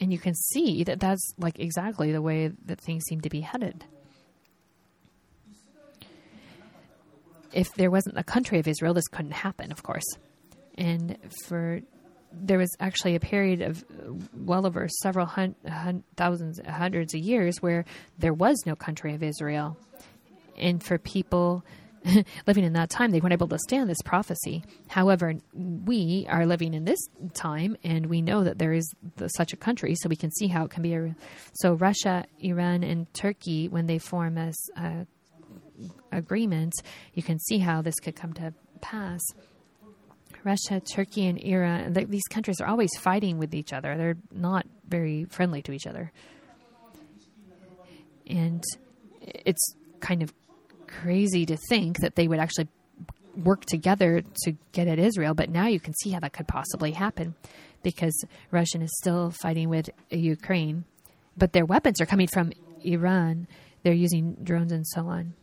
And 0.00 0.12
you 0.12 0.18
can 0.18 0.34
see 0.34 0.84
that 0.84 1.00
that's 1.00 1.34
like 1.38 1.58
exactly 1.58 2.12
the 2.12 2.22
way 2.22 2.52
that 2.66 2.80
things 2.80 3.04
seem 3.08 3.20
to 3.22 3.30
be 3.30 3.40
headed. 3.40 3.84
If 7.52 7.72
there 7.74 7.90
wasn't 7.90 8.18
a 8.18 8.24
country 8.24 8.58
of 8.58 8.68
Israel, 8.68 8.92
this 8.92 9.08
couldn't 9.08 9.32
happen, 9.32 9.72
of 9.72 9.82
course. 9.82 10.04
And 10.76 11.16
for 11.46 11.80
there 12.32 12.58
was 12.58 12.74
actually 12.80 13.14
a 13.14 13.20
period 13.20 13.62
of 13.62 13.84
well 14.34 14.66
over 14.66 14.88
several 14.88 15.26
hun- 15.26 15.54
hun- 15.66 16.04
thousands, 16.16 16.60
hundreds 16.68 17.14
of 17.14 17.20
years 17.20 17.62
where 17.62 17.84
there 18.18 18.34
was 18.34 18.62
no 18.66 18.76
country 18.76 19.14
of 19.14 19.22
Israel. 19.22 19.76
And 20.58 20.82
for 20.82 20.98
people 20.98 21.64
living 22.46 22.64
in 22.64 22.72
that 22.74 22.90
time, 22.90 23.10
they 23.10 23.20
weren't 23.20 23.32
able 23.32 23.48
to 23.48 23.58
stand 23.58 23.88
this 23.88 24.00
prophecy. 24.04 24.64
However, 24.88 25.34
we 25.54 26.26
are 26.28 26.46
living 26.46 26.74
in 26.74 26.84
this 26.84 26.98
time, 27.34 27.76
and 27.82 28.06
we 28.06 28.22
know 28.22 28.44
that 28.44 28.58
there 28.58 28.72
is 28.72 28.88
the, 29.16 29.28
such 29.28 29.52
a 29.52 29.56
country, 29.56 29.94
so 29.96 30.08
we 30.08 30.16
can 30.16 30.30
see 30.30 30.46
how 30.46 30.64
it 30.64 30.70
can 30.70 30.82
be. 30.82 30.94
A, 30.94 31.14
so 31.54 31.74
Russia, 31.74 32.24
Iran, 32.40 32.82
and 32.82 33.12
Turkey, 33.14 33.68
when 33.68 33.86
they 33.86 33.98
form 33.98 34.38
as 34.38 34.56
uh, 34.76 35.04
agreements, 36.12 36.80
you 37.14 37.22
can 37.22 37.38
see 37.38 37.58
how 37.58 37.82
this 37.82 37.96
could 37.96 38.16
come 38.16 38.32
to 38.34 38.52
pass. 38.80 39.20
Russia, 40.44 40.80
Turkey, 40.80 41.26
and 41.26 41.38
Iran, 41.42 41.92
these 41.92 42.26
countries 42.30 42.60
are 42.60 42.68
always 42.68 42.90
fighting 42.98 43.38
with 43.38 43.54
each 43.54 43.72
other. 43.72 43.96
They're 43.96 44.16
not 44.32 44.66
very 44.86 45.24
friendly 45.24 45.60
to 45.62 45.72
each 45.72 45.86
other. 45.86 46.12
And 48.28 48.62
it's 49.20 49.74
kind 50.00 50.22
of 50.22 50.32
crazy 51.02 51.46
to 51.46 51.56
think 51.68 51.98
that 51.98 52.14
they 52.14 52.28
would 52.28 52.38
actually 52.38 52.68
work 53.36 53.64
together 53.66 54.22
to 54.44 54.52
get 54.72 54.88
at 54.88 54.98
Israel, 54.98 55.34
but 55.34 55.50
now 55.50 55.66
you 55.66 55.80
can 55.80 55.94
see 55.94 56.10
how 56.10 56.20
that 56.20 56.32
could 56.32 56.48
possibly 56.48 56.92
happen 56.92 57.34
because 57.82 58.24
Russia 58.50 58.80
is 58.80 58.96
still 58.98 59.30
fighting 59.42 59.68
with 59.68 59.90
Ukraine, 60.10 60.84
but 61.36 61.52
their 61.52 61.66
weapons 61.66 62.00
are 62.00 62.06
coming 62.06 62.28
from 62.32 62.52
Iran. 62.82 63.46
They're 63.82 63.92
using 63.92 64.36
drones 64.42 64.72
and 64.72 64.86
so 64.86 65.06
on. 65.06 65.34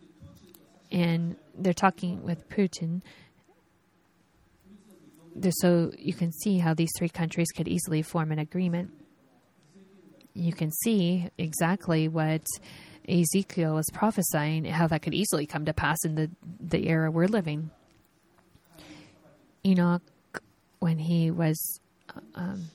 And 0.91 1.35
they're 1.57 1.73
talking 1.73 2.23
with 2.23 2.49
Putin 2.49 3.01
so 5.61 5.91
you 5.97 6.13
can 6.13 6.31
see 6.31 6.59
how 6.59 6.73
these 6.73 6.91
three 6.97 7.09
countries 7.09 7.47
could 7.55 7.67
easily 7.67 8.01
form 8.01 8.31
an 8.31 8.39
agreement. 8.39 8.91
You 10.33 10.53
can 10.53 10.71
see 10.83 11.29
exactly 11.37 12.07
what 12.07 12.45
Ezekiel 13.07 13.75
was 13.75 13.85
prophesying, 13.93 14.65
how 14.65 14.87
that 14.87 15.01
could 15.01 15.13
easily 15.13 15.45
come 15.45 15.65
to 15.65 15.73
pass 15.73 15.97
in 16.05 16.15
the, 16.15 16.29
the 16.59 16.87
era 16.87 17.11
we're 17.11 17.27
living. 17.27 17.69
Enoch, 19.65 20.01
when 20.79 20.99
he 20.99 21.31
was 21.31 21.79
um, 22.35 22.69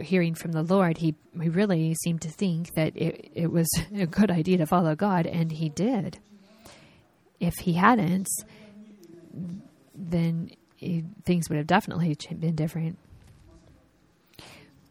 hearing 0.00 0.34
from 0.34 0.52
the 0.52 0.62
Lord, 0.62 0.98
he, 0.98 1.14
he 1.40 1.48
really 1.48 1.94
seemed 1.94 2.22
to 2.22 2.30
think 2.30 2.74
that 2.74 2.96
it, 2.96 3.30
it 3.34 3.50
was 3.50 3.68
a 3.96 4.06
good 4.06 4.30
idea 4.30 4.58
to 4.58 4.66
follow 4.66 4.94
God, 4.94 5.26
and 5.26 5.52
he 5.52 5.68
did. 5.68 6.18
If 7.40 7.54
he 7.62 7.72
hadn't, 7.72 8.28
then 9.94 10.50
things 11.24 11.48
would 11.48 11.56
have 11.58 11.66
definitely 11.66 12.16
been 12.38 12.54
different. 12.54 12.98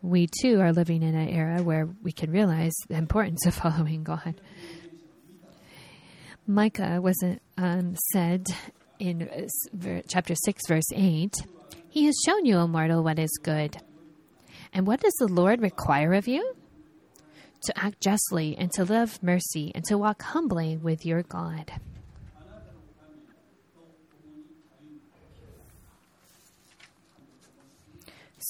We 0.02 0.28
too 0.41 0.60
are 0.60 0.74
living 0.74 1.04
in 1.04 1.16
an 1.16 1.30
era 1.30 1.62
where 1.62 1.88
we 2.02 2.12
can 2.12 2.32
realize 2.32 2.74
the 2.88 2.95
importance 2.95 3.45
of 3.45 3.54
following 3.64 4.04
God. 4.04 4.41
Micah 6.47 6.99
was 7.02 7.24
um, 7.58 7.95
said 8.12 8.47
in 8.99 9.47
chapter 10.08 10.36
6, 10.36 10.68
verse 10.68 10.91
8 10.93 11.34
He 11.89 12.06
has 12.06 12.16
shown 12.26 12.45
you, 12.45 12.56
O 12.56 12.68
mortal, 12.68 13.04
what 13.04 13.20
is 13.20 13.39
good. 13.41 13.78
And 14.74 14.88
what 14.88 15.02
does 15.02 15.14
the 15.20 15.28
Lord 15.28 15.62
require 15.62 16.14
of 16.14 16.28
you? 16.28 16.56
To 17.64 17.78
act 17.78 18.02
justly 18.02 18.56
and 18.58 18.72
to 18.74 18.86
love 18.86 19.22
mercy 19.22 19.72
and 19.76 19.84
to 19.86 19.97
walk 19.97 20.24
humbly 20.24 20.78
with 20.78 21.06
your 21.06 21.22
God. 21.22 21.72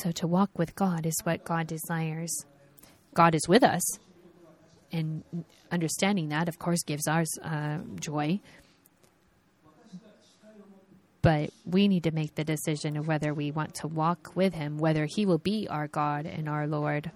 So 0.01 0.11
to 0.13 0.25
walk 0.25 0.57
with 0.57 0.73
God 0.75 1.05
is 1.05 1.15
what 1.23 1.43
God 1.43 1.67
desires. 1.67 2.45
God 3.13 3.35
is 3.35 3.47
with 3.47 3.63
us, 3.63 3.83
and 4.91 5.23
understanding 5.71 6.29
that, 6.29 6.49
of 6.49 6.57
course, 6.57 6.81
gives 6.83 7.07
us 7.07 7.39
uh, 7.39 7.79
joy. 7.99 8.39
But 11.21 11.51
we 11.65 11.87
need 11.87 12.03
to 12.05 12.11
make 12.11 12.33
the 12.33 12.43
decision 12.43 12.97
of 12.97 13.07
whether 13.07 13.31
we 13.31 13.51
want 13.51 13.75
to 13.75 13.87
walk 13.87 14.31
with 14.33 14.55
Him, 14.55 14.79
whether 14.79 15.05
He 15.05 15.27
will 15.27 15.37
be 15.37 15.67
our 15.69 15.87
God 15.87 16.25
and 16.25 16.49
our 16.49 16.65
Lord. 16.65 17.11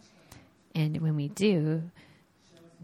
And 0.76 1.02
when 1.02 1.16
we 1.16 1.30
do, 1.30 1.90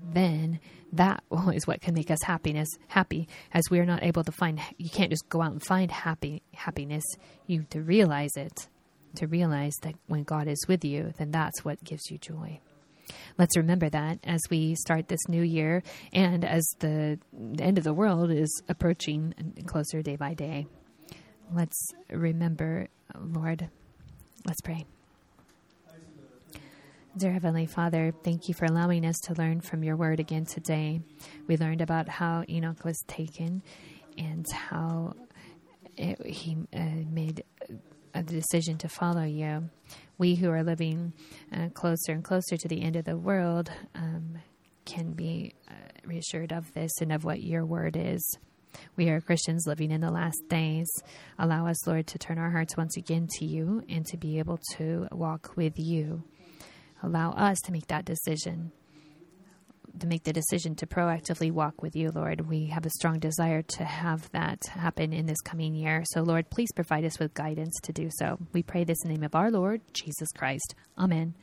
then 0.01 0.59
that 0.93 1.23
is 1.53 1.67
what 1.67 1.81
can 1.81 1.93
make 1.93 2.09
us 2.09 2.23
happiness 2.23 2.69
happy 2.87 3.27
as 3.53 3.69
we 3.69 3.79
are 3.79 3.85
not 3.85 4.03
able 4.03 4.23
to 4.23 4.31
find 4.31 4.59
you 4.77 4.89
can't 4.89 5.11
just 5.11 5.29
go 5.29 5.43
out 5.43 5.51
and 5.51 5.63
find 5.63 5.91
happy 5.91 6.41
happiness 6.53 7.03
you 7.45 7.59
have 7.59 7.69
to 7.69 7.81
realize 7.81 8.35
it 8.35 8.67
to 9.15 9.27
realize 9.27 9.75
that 9.81 9.95
when 10.07 10.23
God 10.23 10.47
is 10.47 10.65
with 10.67 10.83
you, 10.83 11.13
then 11.17 11.31
that's 11.31 11.63
what 11.63 11.83
gives 11.83 12.09
you 12.09 12.17
joy. 12.17 12.59
Let's 13.37 13.57
remember 13.57 13.89
that 13.89 14.19
as 14.23 14.41
we 14.49 14.75
start 14.75 15.07
this 15.07 15.27
new 15.27 15.41
year 15.41 15.83
and 16.13 16.45
as 16.45 16.65
the 16.79 17.19
end 17.59 17.77
of 17.77 17.83
the 17.83 17.93
world 17.93 18.31
is 18.31 18.61
approaching 18.69 19.33
closer 19.65 20.01
day 20.01 20.15
by 20.15 20.33
day. 20.33 20.67
Let's 21.53 21.89
remember, 22.09 22.87
Lord. 23.19 23.69
Let's 24.45 24.61
pray. 24.61 24.85
Dear 27.17 27.33
Heavenly 27.33 27.65
Father, 27.65 28.13
thank 28.23 28.47
you 28.47 28.53
for 28.53 28.63
allowing 28.65 29.05
us 29.05 29.19
to 29.25 29.33
learn 29.33 29.59
from 29.59 29.83
your 29.83 29.97
word 29.97 30.21
again 30.21 30.45
today. 30.45 31.01
We 31.45 31.57
learned 31.57 31.81
about 31.81 32.07
how 32.07 32.45
Enoch 32.47 32.85
was 32.85 33.03
taken 33.05 33.63
and 34.17 34.49
how 34.49 35.15
it, 35.97 36.25
he 36.25 36.57
uh, 36.73 36.79
made 37.11 37.43
a 38.13 38.23
decision 38.23 38.77
to 38.79 38.89
follow 38.89 39.23
you. 39.23 39.69
We 40.17 40.35
who 40.35 40.49
are 40.51 40.63
living 40.63 41.13
uh, 41.51 41.69
closer 41.69 42.11
and 42.11 42.23
closer 42.23 42.57
to 42.57 42.67
the 42.67 42.81
end 42.81 42.95
of 42.95 43.05
the 43.05 43.17
world 43.17 43.71
um, 43.95 44.37
can 44.85 45.13
be 45.13 45.53
uh, 45.69 45.73
reassured 46.05 46.51
of 46.51 46.73
this 46.73 46.91
and 47.01 47.11
of 47.11 47.23
what 47.23 47.41
your 47.41 47.65
word 47.65 47.95
is. 47.97 48.37
We 48.95 49.09
are 49.09 49.19
Christians 49.19 49.65
living 49.67 49.91
in 49.91 50.01
the 50.01 50.11
last 50.11 50.41
days. 50.49 50.87
Allow 51.37 51.67
us, 51.67 51.87
Lord, 51.87 52.07
to 52.07 52.17
turn 52.17 52.37
our 52.37 52.51
hearts 52.51 52.77
once 52.77 52.97
again 52.97 53.27
to 53.39 53.45
you 53.45 53.83
and 53.89 54.05
to 54.07 54.17
be 54.17 54.39
able 54.39 54.59
to 54.77 55.07
walk 55.11 55.53
with 55.55 55.73
you. 55.77 56.23
Allow 57.03 57.31
us 57.31 57.59
to 57.65 57.71
make 57.71 57.87
that 57.87 58.05
decision, 58.05 58.71
to 60.01 60.07
make 60.07 60.23
the 60.23 60.33
decision 60.33 60.75
to 60.75 60.85
proactively 60.85 61.51
walk 61.51 61.81
with 61.81 61.95
you, 61.95 62.11
Lord. 62.11 62.49
We 62.49 62.67
have 62.67 62.85
a 62.85 62.89
strong 62.89 63.19
desire 63.19 63.61
to 63.61 63.83
have 63.83 64.29
that 64.31 64.65
happen 64.65 65.13
in 65.13 65.25
this 65.25 65.41
coming 65.41 65.73
year. 65.73 66.03
So, 66.11 66.21
Lord, 66.21 66.49
please 66.49 66.69
provide 66.75 67.05
us 67.05 67.19
with 67.19 67.33
guidance 67.33 67.79
to 67.83 67.93
do 67.93 68.09
so. 68.19 68.37
We 68.53 68.63
pray 68.63 68.83
this 68.83 68.97
in 69.03 69.09
the 69.09 69.17
name 69.17 69.23
of 69.23 69.35
our 69.35 69.49
Lord, 69.49 69.81
Jesus 69.93 70.29
Christ. 70.35 70.75
Amen. 70.97 71.33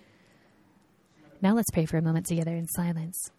Now 1.41 1.55
let's 1.55 1.71
pray 1.73 1.87
for 1.87 1.99
a 1.99 2.03
moment 2.03 2.27
together 2.27 2.55
in 2.55 2.67
silence. 2.69 3.31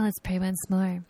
Now 0.00 0.06
let's 0.06 0.18
pray 0.18 0.38
once 0.38 0.70
more. 0.70 1.04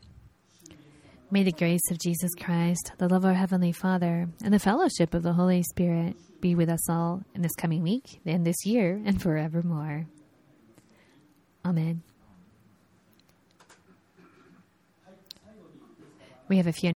May 1.30 1.44
the 1.44 1.52
grace 1.52 1.92
of 1.92 2.00
Jesus 2.00 2.32
Christ, 2.34 2.90
the 2.98 3.06
love 3.06 3.22
of 3.22 3.26
our 3.26 3.34
Heavenly 3.34 3.70
Father, 3.70 4.28
and 4.42 4.52
the 4.52 4.58
fellowship 4.58 5.14
of 5.14 5.22
the 5.22 5.34
Holy 5.34 5.62
Spirit 5.62 6.16
be 6.40 6.56
with 6.56 6.68
us 6.68 6.90
all 6.90 7.22
in 7.32 7.42
this 7.42 7.54
coming 7.54 7.84
week 7.84 8.20
and 8.26 8.44
this 8.44 8.66
year 8.66 9.00
and 9.04 9.22
forevermore. 9.22 10.06
Amen. 11.64 12.02
We 16.48 16.56
have 16.56 16.66
a 16.66 16.72
few 16.72 16.92